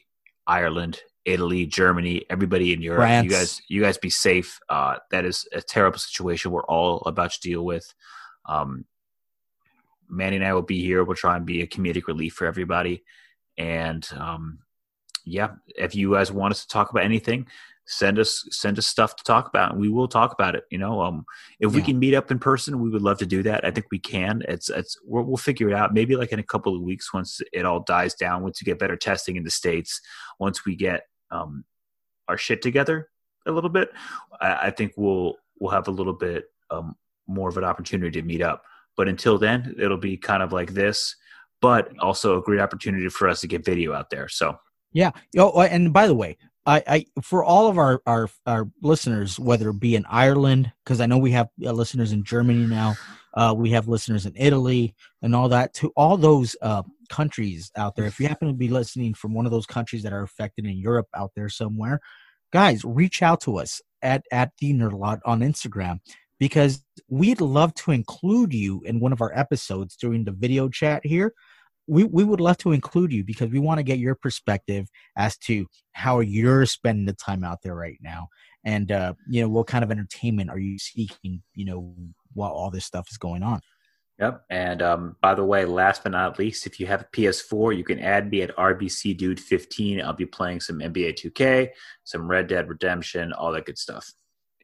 [0.47, 3.25] Ireland, Italy, Germany, everybody in Europe, France.
[3.25, 4.59] you guys, you guys be safe.
[4.69, 7.95] Uh, that is a terrible situation we're all about to deal with.
[8.45, 8.85] Um,
[10.09, 11.03] Manny and I will be here.
[11.03, 13.03] We'll try and be a comedic relief for everybody.
[13.59, 14.59] And um,
[15.25, 17.49] yeah, if you guys want us to talk about anything,
[17.87, 20.65] send us send us stuff to talk about, and we will talk about it.
[20.71, 21.25] You know, um,
[21.61, 23.65] if we can meet up in person, we would love to do that.
[23.65, 24.43] I think we can.
[24.49, 25.95] It's it's we'll, we'll figure it out.
[25.95, 28.79] Maybe like in a couple of weeks, once it all dies down, once we get
[28.79, 30.01] better testing in the states,
[30.39, 31.65] once we get um,
[32.29, 33.09] our shit together
[33.47, 33.91] a little bit,
[34.41, 36.97] I, I think we'll we'll have a little bit um,
[37.29, 38.65] more of an opportunity to meet up.
[38.97, 41.15] But until then, it'll be kind of like this,
[41.61, 44.29] but also a great opportunity for us to get video out there.
[44.29, 44.59] So
[44.93, 45.11] Yeah.
[45.37, 49.71] Oh, and by the way, I, I for all of our our our listeners, whether
[49.71, 52.97] it be in Ireland, because I know we have uh, listeners in Germany now,
[53.35, 55.75] uh, we have listeners in Italy, and all that.
[55.75, 59.47] To all those uh, countries out there, if you happen to be listening from one
[59.47, 62.01] of those countries that are affected in Europe out there somewhere,
[62.53, 66.01] guys, reach out to us at at the Nerdlot on Instagram
[66.39, 71.05] because we'd love to include you in one of our episodes during the video chat
[71.05, 71.33] here.
[71.87, 75.37] We, we would love to include you because we want to get your perspective as
[75.39, 78.29] to how you're spending the time out there right now
[78.65, 81.95] and uh, you know what kind of entertainment are you seeking you know
[82.35, 83.61] while all this stuff is going on
[84.19, 84.45] Yep.
[84.49, 87.85] And um, by the way, last but not least, if you have a PS4, you
[87.85, 90.01] can add me at RBC Dude 15.
[90.01, 91.69] I'll be playing some NBA 2K,
[92.05, 94.11] some Red Dead Redemption, all that good stuff.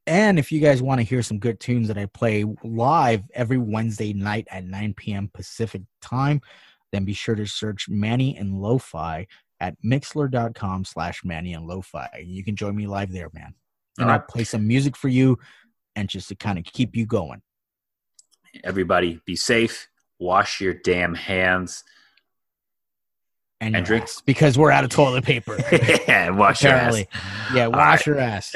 [0.07, 3.59] and if you guys want to hear some good tunes that i play live every
[3.59, 6.41] wednesday night at 9 p.m pacific time
[6.93, 9.27] then be sure to search manny and lo-fi
[9.61, 13.55] at mixer.com slash manny and lo-fi you can join me live there man
[13.99, 15.39] and All i'll play some music for you
[15.97, 17.43] and just to kind of keep you going
[18.65, 19.89] Everybody be safe.
[20.19, 21.85] Wash your damn hands.
[23.63, 24.07] and, And drink.
[24.27, 25.57] because we're out of toilet paper
[26.07, 27.03] and wash your ass.
[27.55, 28.07] yeah wash right.
[28.07, 28.55] your ass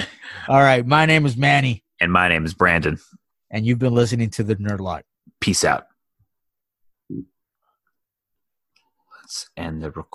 [0.48, 2.98] all right my name is manny And my name is Brandon.
[3.50, 5.04] and you've been listening to the nerd lot
[5.40, 5.86] Peace out.
[9.26, 9.50] Let's
[9.82, 10.06] the recording.